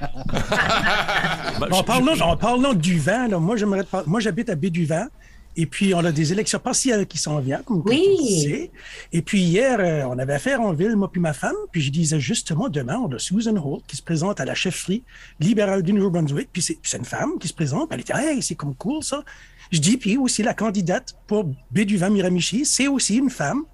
En 1.61 1.79
je- 1.79 1.83
parlant, 1.83 2.21
en 2.21 2.37
parlant 2.37 2.73
du 2.73 2.99
vent, 3.01 3.27
là, 3.29 3.39
moi, 3.41 3.57
j'aimerais 3.57 3.83
moi, 4.07 4.21
j'habite 4.21 4.49
à 4.49 4.55
Baie-du-Vent. 4.55 5.07
Et 5.55 5.67
puis, 5.67 5.95
on 5.95 5.99
a 6.05 6.13
des 6.13 6.33
élections 6.33 6.59
partielles 6.59 7.07
qui 7.07 7.19
s'en 7.19 7.39
viennent, 7.41 7.63
comme 7.63 7.83
Oui. 7.85 8.43
sais. 8.45 8.71
Et 9.13 9.21
puis, 9.23 9.43
hier, 9.43 9.79
euh, 9.81 10.05
on 10.09 10.19
avait 10.19 10.33
affaire 10.35 10.61
en 10.61 10.73
ville, 10.73 10.97
moi 10.97 11.11
puis 11.13 11.21
ma 11.21 11.33
femme. 11.35 11.55
Puis, 11.71 11.83
je 11.83 11.91
disais 11.91 12.19
justement, 12.21 12.69
demain, 12.71 12.97
on 12.99 13.13
a 13.13 13.19
Susan 13.19 13.55
Holt 13.57 13.83
qui 13.87 13.97
se 13.97 14.03
présente 14.03 14.41
à 14.41 14.45
la 14.47 14.55
chefferie 14.55 15.03
libérale 15.41 15.83
du 15.83 15.93
Nouveau-Brunswick. 15.93 16.49
Puis, 16.53 16.63
c'est 16.63 16.75
puis 16.75 16.91
c'est 16.91 16.99
une 16.99 17.05
femme 17.05 17.39
qui 17.39 17.49
se 17.49 17.55
présente. 17.55 17.89
Elle 17.93 18.01
était, 18.01 18.15
hey, 18.17 18.43
c'est 18.43 18.55
comme 18.55 18.75
cool, 18.75 19.03
ça. 19.05 19.23
Je 19.71 19.79
dis, 19.79 19.97
puis 19.99 20.17
aussi, 20.17 20.43
la 20.43 20.55
candidate 20.55 21.15
pour 21.27 21.45
Baie-du-Vent-Miramichi, 21.71 22.65
c'est 22.65 22.89
aussi 22.89 23.17
une 23.17 23.31
femme. 23.31 23.65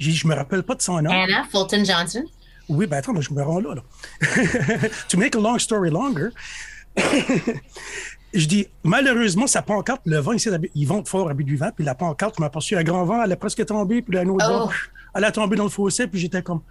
Dit, 0.00 0.12
je 0.14 0.26
me 0.26 0.34
rappelle 0.34 0.64
pas 0.64 0.74
de 0.74 0.82
son 0.82 1.00
nom. 1.02 1.10
Anna 1.10 1.44
Fulton 1.50 1.84
Johnson. 1.84 2.24
Oui, 2.68 2.86
ben 2.86 2.96
attends, 2.98 3.20
je 3.20 3.32
me 3.34 3.42
rends 3.42 3.60
là. 3.60 3.74
là. 3.74 3.82
to 5.08 5.18
make 5.18 5.34
a 5.36 5.38
long 5.40 5.58
story 5.58 5.90
longer, 5.90 6.28
je 8.34 8.46
dis, 8.46 8.66
malheureusement, 8.84 9.46
sa 9.46 9.62
pancarte, 9.62 10.02
le 10.06 10.18
vent, 10.18 10.32
ici, 10.32 10.48
ils 10.74 10.86
vont 10.86 11.04
fort 11.04 11.28
à 11.28 11.34
bout 11.34 11.42
du 11.42 11.56
vent, 11.56 11.70
puis 11.74 11.84
la 11.84 11.94
pancarte 11.94 12.38
m'a 12.38 12.46
aperçu 12.46 12.76
un 12.76 12.82
grand 12.82 13.04
vent, 13.04 13.22
elle 13.22 13.32
a 13.32 13.36
presque 13.36 13.64
tombé, 13.66 14.02
puis 14.02 14.16
un 14.18 14.26
autre 14.28 14.46
Oh. 14.50 14.70
elle 15.14 15.24
a 15.24 15.32
tombé 15.32 15.56
dans 15.56 15.64
le 15.64 15.70
fossé, 15.70 16.06
puis 16.06 16.18
j'étais 16.20 16.42
comme, 16.42 16.62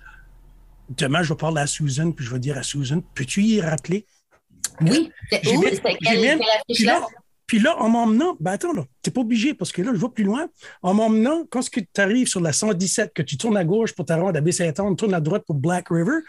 demain, 0.97 1.21
je 1.23 1.29
vais 1.33 1.37
parler 1.37 1.61
à 1.61 1.67
Susan, 1.67 2.11
puis 2.11 2.25
je 2.25 2.31
vais 2.33 2.39
dire 2.39 2.57
à 2.57 2.63
Susan, 2.63 3.01
peux-tu 3.13 3.43
y 3.43 3.61
rappeler? 3.61 4.05
Oui. 4.81 5.11
C'est 5.31 5.43
J'ai 5.43 5.57
C'était 5.75 5.97
j'ai 6.01 6.21
quelle, 6.21 6.37
Puis 6.39 6.47
affiche-là? 6.59 6.99
là, 6.99 7.07
puis 7.51 7.59
là, 7.59 7.75
en 7.81 7.89
m'emmenant, 7.89 8.37
ben 8.39 8.51
attends, 8.51 8.71
là, 8.71 8.85
t'es 9.01 9.11
pas 9.11 9.19
obligé, 9.19 9.53
parce 9.53 9.73
que 9.73 9.81
là, 9.81 9.91
je 9.93 9.99
vais 9.99 10.07
plus 10.07 10.23
loin. 10.23 10.47
En 10.81 10.93
m'emmenant, 10.93 11.45
quand 11.49 11.59
tu 11.69 11.83
arrives 11.97 12.27
sur 12.27 12.39
la 12.39 12.53
117, 12.53 13.11
que 13.13 13.21
tu 13.21 13.35
tournes 13.35 13.57
à 13.57 13.65
gauche 13.65 13.91
pour 13.93 14.05
te 14.05 14.13
rendre 14.13 14.37
à 14.37 14.39
Baie-Saint-Anne, 14.39 14.95
tournes 14.95 15.13
à 15.13 15.19
droite 15.19 15.43
pour 15.45 15.57
Black 15.57 15.87
River, 15.89 16.19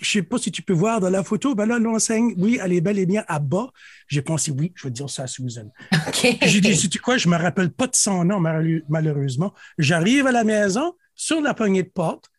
je 0.00 0.10
sais 0.10 0.22
pas 0.22 0.38
si 0.38 0.50
tu 0.50 0.62
peux 0.62 0.72
voir 0.72 0.98
dans 0.98 1.10
la 1.10 1.22
photo, 1.24 1.54
ben 1.54 1.66
là, 1.66 1.78
l'enseigne, 1.78 2.32
oui, 2.38 2.58
elle 2.64 2.72
est 2.72 2.80
bel 2.80 2.98
et 2.98 3.04
bien 3.04 3.22
à 3.28 3.38
bas. 3.38 3.70
J'ai 4.08 4.22
pensé, 4.22 4.50
oui, 4.50 4.72
je 4.74 4.84
vais 4.84 4.90
dire 4.90 5.10
ça 5.10 5.24
à 5.24 5.26
Susan. 5.26 5.70
OK. 6.08 6.38
Puis 6.40 6.48
J'ai 6.48 6.62
dit, 6.62 6.74
sais-tu 6.74 6.98
quoi, 7.00 7.18
je 7.18 7.28
me 7.28 7.36
rappelle 7.36 7.70
pas 7.70 7.86
de 7.86 7.94
son 7.94 8.24
nom, 8.24 8.40
malheur- 8.40 8.80
malheureusement. 8.88 9.52
J'arrive 9.76 10.26
à 10.26 10.32
la 10.32 10.42
maison, 10.44 10.94
sur 11.14 11.42
la 11.42 11.52
poignée 11.52 11.82
de 11.82 11.90
porte, 11.90 12.30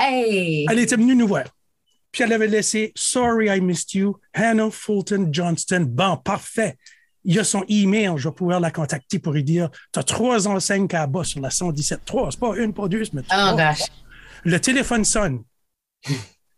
Hey! 0.00 0.64
elle 0.70 0.78
était 0.78 0.96
venue 0.96 1.14
nous 1.14 1.28
voir. 1.28 1.44
Puis 2.10 2.22
elle 2.24 2.32
avait 2.32 2.46
laissé 2.48 2.92
Sorry 2.96 3.48
I 3.54 3.60
missed 3.60 3.92
you, 3.92 4.16
Hannah 4.32 4.70
Fulton 4.70 5.28
Johnston. 5.30 5.84
Bon, 5.86 6.16
parfait. 6.16 6.78
Il 7.28 7.34
y 7.34 7.38
a 7.40 7.44
son 7.44 7.64
email, 7.68 8.12
je 8.16 8.28
vais 8.28 8.34
pouvoir 8.34 8.60
la 8.60 8.70
contacter 8.70 9.18
pour 9.18 9.32
lui 9.32 9.42
dire 9.42 9.68
Tu 9.92 9.98
as 9.98 10.04
trois 10.04 10.46
enseignes 10.46 10.86
à 10.92 11.06
bas 11.08 11.24
sur 11.24 11.40
la 11.40 11.50
117. 11.50 12.00
Trois, 12.04 12.30
c'est 12.30 12.38
pas 12.38 12.56
une, 12.56 12.72
pas 12.72 12.86
deux, 12.86 13.02
mais 13.12 13.22
trois. 13.22 13.52
Oh 13.52 13.56
gosh. 13.56 13.82
Le 14.44 14.60
téléphone 14.60 15.04
sonne. 15.04 15.42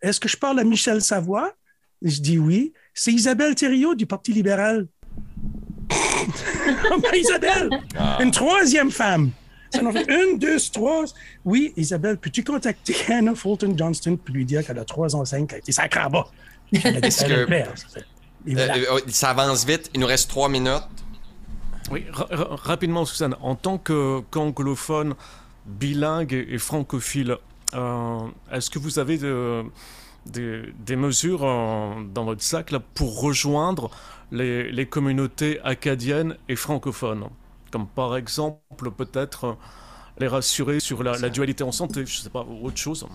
Est-ce 0.03 0.21
que 0.21 0.29
je 0.29 0.37
parle 0.37 0.61
à 0.61 0.65
Michel 0.65 1.01
Savoie? 1.01 1.55
Je 2.03 2.21
dis 2.21 2.39
oui. 2.39 2.75
C'est 2.93 3.13
Isabelle 3.13 3.55
Thériault 3.55 3.95
du 3.95 4.05
Parti 4.05 4.33
libéral. 4.35 4.87
Isabelle! 7.15 7.71
Une 8.21 8.31
troisième 8.31 8.91
femme. 8.91 9.31
Ça 9.73 9.83
en 9.85 9.93
fait 9.93 10.07
une, 10.09 10.39
deux, 10.39 10.59
trois. 10.73 11.05
Oui, 11.45 11.73
Isabelle, 11.77 12.19
peux-tu 12.19 12.45
contacter 12.45 12.95
Hannah 13.09 13.35
Fulton 13.35 13.75
Johnston 13.77 14.17
pour 14.17 14.35
lui 14.35 14.45
dire 14.45 14.65
qu'elle 14.67 14.79
a 14.79 14.85
trois 14.85 15.15
enseignes 15.17 15.47
qui 15.47 15.55
a 15.55 15.59
été 15.59 15.73
sacrée 15.73 16.01
à 16.01 16.09
bas? 16.09 16.27
Est-ce 16.73 17.25
que- 17.25 17.47
Et 18.47 18.55
voilà. 18.55 18.77
Euh, 18.77 18.97
euh, 18.97 19.01
ça 19.09 19.31
avance 19.31 19.65
vite, 19.65 19.91
il 19.95 20.01
nous 20.01 20.07
reste 20.07 20.31
trois 20.31 20.49
minutes. 20.49 20.83
Oui, 21.91 22.05
ra- 22.13 22.29
ra- 22.31 22.57
rapidement, 22.57 23.05
Suzanne, 23.05 23.35
en 23.41 23.55
tant 23.55 23.79
que- 23.79 24.21
qu'anglophone, 24.31 25.15
bilingue 25.67 26.33
et, 26.33 26.47
et 26.55 26.59
francophile, 26.59 27.37
euh, 27.75 28.19
est-ce 28.53 28.71
que 28.71 28.79
vous 28.79 28.99
avez 28.99 29.19
de- 29.19 29.65
des, 30.27 30.63
des 30.87 30.97
mesures 30.97 31.45
euh, 31.45 31.95
dans 32.15 32.25
votre 32.25 32.43
sac 32.43 32.71
là, 32.71 32.81
pour 32.95 33.21
rejoindre 33.21 33.91
les, 34.33 34.71
les 34.71 34.87
communautés 34.87 35.61
acadiennes 35.65 36.37
et 36.49 36.57
francophones? 36.57 37.29
Comme 37.71 37.87
par 37.87 38.17
exemple, 38.17 38.91
peut-être 38.97 39.57
les 40.19 40.29
rassurer 40.29 40.81
sur 40.81 41.03
la, 41.03 41.19
la 41.19 41.29
dualité 41.31 41.65
en 41.65 41.73
santé, 41.73 42.05
je 42.07 42.19
sais 42.21 42.31
pas, 42.31 42.45
ou 42.49 42.67
autre 42.67 42.79
chose. 42.79 43.07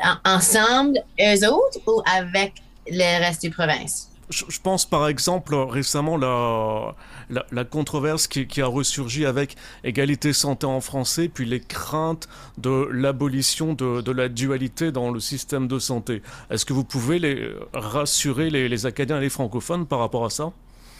En- 0.00 0.16
ensemble, 0.36 0.98
eux 1.20 1.48
autres 1.48 1.78
ou 1.86 2.02
avec 2.06 2.54
le 2.88 3.20
reste 3.24 3.42
du 3.42 3.50
province? 3.50 4.07
Je, 4.30 4.44
pense 4.62 4.84
par 4.84 5.08
exemple 5.08 5.54
récemment 5.54 6.16
la, 6.18 6.94
la, 7.30 7.46
la 7.50 7.64
controverse 7.64 8.26
qui, 8.26 8.46
qui 8.46 8.60
a 8.60 8.66
ressurgi 8.66 9.24
avec 9.24 9.56
égalité 9.84 10.32
santé 10.32 10.66
en 10.66 10.80
français, 10.80 11.28
puis 11.28 11.46
les 11.46 11.60
craintes 11.60 12.28
de 12.58 12.88
l'abolition 12.92 13.72
de, 13.72 14.02
de 14.02 14.12
la 14.12 14.28
dualité 14.28 14.92
dans 14.92 15.10
le 15.10 15.20
système 15.20 15.66
de 15.66 15.78
santé. 15.78 16.22
Est-ce 16.50 16.66
que 16.66 16.74
vous 16.74 16.84
pouvez 16.84 17.18
les, 17.18 17.48
rassurer 17.72 18.50
les, 18.50 18.68
les 18.68 18.86
Acadiens 18.86 19.18
et 19.18 19.22
les 19.22 19.30
francophones 19.30 19.86
par 19.86 20.00
rapport 20.00 20.24
à 20.26 20.30
ça? 20.30 20.52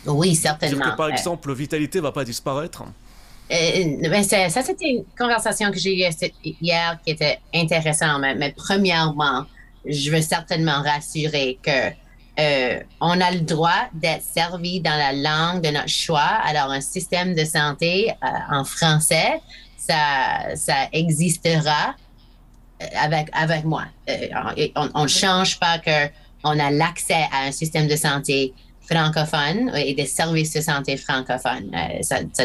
Oui, 0.06 0.34
certainement. 0.34 0.84
que 0.84 0.96
par 0.96 1.06
Euh, 1.06 1.10
exemple, 1.10 1.52
vitalité 1.52 2.00
va 2.00 2.12
pas 2.12 2.24
disparaître? 2.24 2.84
Euh, 3.50 4.08
ben, 4.10 4.22
ça, 4.22 4.48
c'était 4.62 4.88
une 4.90 5.04
conversation 5.18 5.70
que 5.70 5.78
j'ai 5.78 5.96
eue 5.98 6.12
cette- 6.12 6.34
hier 6.42 6.98
qui 7.04 7.10
était 7.12 7.38
intéressante. 7.54 8.20
Mais, 8.20 8.34
mais 8.34 8.54
premièrement, 8.56 9.44
je 9.84 10.10
veux 10.10 10.20
certainement 10.22 10.82
rassurer 10.82 11.58
que 11.62 11.90
euh, 12.38 12.80
on 13.00 13.20
a 13.20 13.30
le 13.32 13.40
droit 13.40 13.88
d'être 13.92 14.22
servi 14.22 14.80
dans 14.80 14.96
la 14.96 15.12
langue 15.12 15.62
de 15.62 15.70
notre 15.70 15.88
choix. 15.88 16.38
Alors, 16.44 16.70
un 16.70 16.80
système 16.80 17.34
de 17.34 17.44
santé 17.44 18.12
euh, 18.22 18.26
en 18.56 18.64
français, 18.64 19.40
ça, 19.76 20.54
ça 20.54 20.88
existera 20.92 21.94
euh, 22.80 22.86
avec, 22.96 23.28
avec 23.32 23.64
moi. 23.64 23.84
On- 24.76 25.02
ne 25.02 25.08
change 25.08 25.58
pas 25.58 25.78
que 25.78 26.08
on 26.44 26.58
a 26.60 26.70
l'accès 26.70 27.26
à 27.32 27.46
un 27.46 27.50
système 27.52 27.88
de 27.88 27.96
santé 27.96 28.54
francophone 28.88 29.72
et 29.74 29.94
des 29.94 30.06
services 30.06 30.52
de 30.54 30.60
santé 30.60 30.96
francophones. 30.96 31.72
Ça, 32.02 32.18
ça 32.32 32.44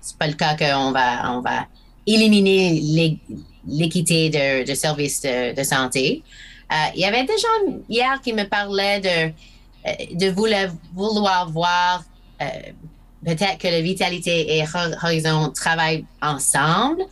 c'est 0.00 0.16
pas 0.18 0.26
le 0.26 0.34
cas 0.34 0.54
qu'on 0.56 0.92
va, 0.92 1.32
on 1.32 1.40
va 1.40 1.66
éliminer 2.06 3.18
l'équité 3.66 4.30
de, 4.30 4.74
services 4.74 5.22
de 5.22 5.62
santé. 5.62 6.22
Euh, 6.70 6.74
il 6.94 7.00
y 7.00 7.04
avait 7.04 7.24
des 7.24 7.36
gens 7.36 7.82
hier 7.88 8.20
qui 8.22 8.32
me 8.32 8.44
parlaient 8.44 9.00
de, 9.00 9.32
euh, 9.88 9.92
de 10.12 10.30
vouloir, 10.30 10.68
vouloir 10.94 11.50
voir 11.50 12.04
euh, 12.40 12.46
peut-être 13.24 13.58
que 13.58 13.68
la 13.68 13.80
vitalité 13.80 14.56
et 14.56 14.64
Horizon 15.02 15.50
travaillent 15.50 16.04
ensemble 16.22 17.02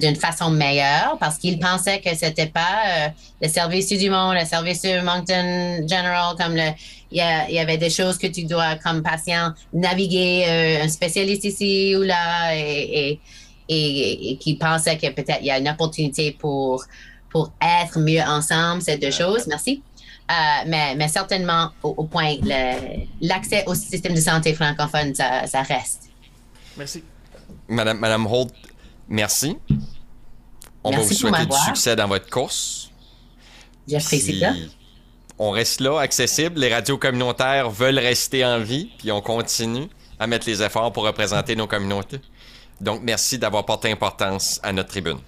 d'une 0.00 0.16
façon 0.16 0.50
meilleure 0.50 1.16
parce 1.20 1.38
qu'ils 1.38 1.60
pensaient 1.60 2.00
que 2.00 2.12
c'était 2.16 2.48
pas 2.48 3.12
le 3.40 3.48
service 3.48 3.88
du 3.88 4.10
monde, 4.10 4.34
le 4.34 4.44
service 4.44 4.82
du 4.82 5.00
Moncton 5.00 5.86
General, 5.88 6.34
comme 6.36 6.56
le, 6.56 6.70
il 7.12 7.18
y, 7.18 7.58
avait 7.58 7.78
des 7.78 7.88
choses 7.88 8.18
que 8.18 8.26
tu 8.26 8.42
dois, 8.42 8.74
comme 8.82 9.04
patient, 9.04 9.52
naviguer 9.72 10.80
un 10.82 10.88
spécialiste 10.88 11.44
ici 11.44 11.94
ou 11.96 12.02
là 12.02 12.52
et, 12.56 13.12
et, 13.12 13.20
et, 13.68 14.32
et 14.32 14.36
qui 14.38 14.54
pensaient 14.56 14.98
que 14.98 15.08
peut-être 15.10 15.38
il 15.40 15.46
y 15.46 15.52
a 15.52 15.58
une 15.58 15.68
opportunité 15.68 16.32
pour, 16.32 16.84
pour 17.30 17.52
être 17.60 17.98
mieux 17.98 18.20
ensemble, 18.20 18.82
ces 18.82 18.98
deux 18.98 19.10
choses. 19.10 19.46
Merci. 19.46 19.82
Euh, 20.30 20.34
mais, 20.66 20.94
mais, 20.94 21.08
certainement, 21.08 21.70
au, 21.82 21.94
au 21.96 22.04
point, 22.04 22.36
l'accès 23.20 23.64
au 23.66 23.74
système 23.74 24.14
de 24.14 24.20
santé 24.20 24.54
francophone, 24.54 25.14
ça, 25.14 25.46
ça, 25.46 25.62
reste. 25.62 26.10
Merci. 26.76 27.02
Madame, 27.68 27.98
Madame 27.98 28.26
Holt, 28.26 28.52
merci. 29.08 29.56
On 30.84 30.90
merci 30.90 31.02
va 31.02 31.08
vous 31.08 31.14
souhaiter 31.14 31.46
du 31.46 31.56
succès 31.66 31.96
dans 31.96 32.06
votre 32.06 32.30
course. 32.30 32.90
J'apprécie 33.88 34.38
ça. 34.38 34.52
On 35.38 35.50
reste 35.50 35.80
là, 35.80 35.98
accessible. 35.98 36.60
Les 36.60 36.72
radios 36.72 36.98
communautaires 36.98 37.70
veulent 37.70 37.98
rester 37.98 38.44
en 38.44 38.60
vie, 38.60 38.90
puis 38.98 39.10
on 39.10 39.20
continue 39.20 39.88
à 40.18 40.26
mettre 40.26 40.46
les 40.46 40.62
efforts 40.62 40.92
pour 40.92 41.04
représenter 41.04 41.56
nos 41.56 41.66
communautés. 41.66 42.20
Donc, 42.80 43.00
merci 43.02 43.38
d'avoir 43.38 43.64
porté 43.64 43.90
importance 43.90 44.60
à 44.62 44.72
notre 44.72 44.90
tribune. 44.90 45.18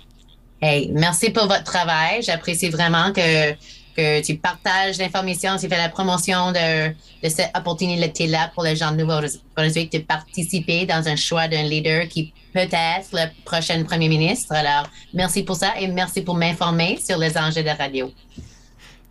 Hey, 0.64 0.90
merci 0.92 1.30
pour 1.30 1.48
votre 1.48 1.64
travail. 1.64 2.22
J'apprécie 2.22 2.68
vraiment 2.68 3.12
que 3.12 3.52
que 3.96 4.22
tu 4.22 4.36
partages 4.36 4.98
l'information, 4.98 5.56
tu 5.58 5.68
fais 5.68 5.76
la 5.76 5.88
promotion 5.88 6.52
de, 6.52 6.88
de 6.88 7.28
cette 7.28 7.50
opportunité-là 7.54 8.50
pour 8.54 8.64
les 8.64 8.74
gens 8.74 8.92
de 8.92 8.96
Nouveau-Brunswick 8.96 9.92
de 9.92 9.98
participer 9.98 10.86
dans 10.86 11.06
un 11.08 11.16
choix 11.16 11.48
d'un 11.48 11.64
leader 11.64 12.08
qui 12.08 12.32
peut 12.54 12.60
être 12.60 13.08
le 13.12 13.26
prochain 13.44 13.82
premier 13.84 14.08
ministre. 14.08 14.54
Alors, 14.54 14.88
merci 15.12 15.42
pour 15.42 15.56
ça 15.56 15.78
et 15.78 15.88
merci 15.88 16.22
pour 16.22 16.34
m'informer 16.34 16.98
sur 17.04 17.18
les 17.18 17.36
enjeux 17.36 17.62
de 17.62 17.68
radio. 17.68 18.10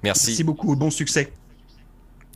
Merci. 0.04 0.28
Merci 0.30 0.44
beaucoup. 0.44 0.76
Bon 0.76 0.90
succès. 0.90 1.32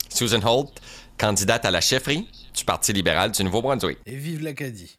Susan 0.09 0.41
Holt, 0.43 0.69
candidate 1.17 1.65
à 1.65 1.71
la 1.71 1.81
chefferie 1.81 2.27
du 2.55 2.63
Parti 2.63 2.93
libéral 2.93 3.31
du 3.31 3.43
Nouveau-Brunswick. 3.43 3.97
Et 4.05 4.15
vive 4.15 4.43
l'Acadie. 4.43 4.93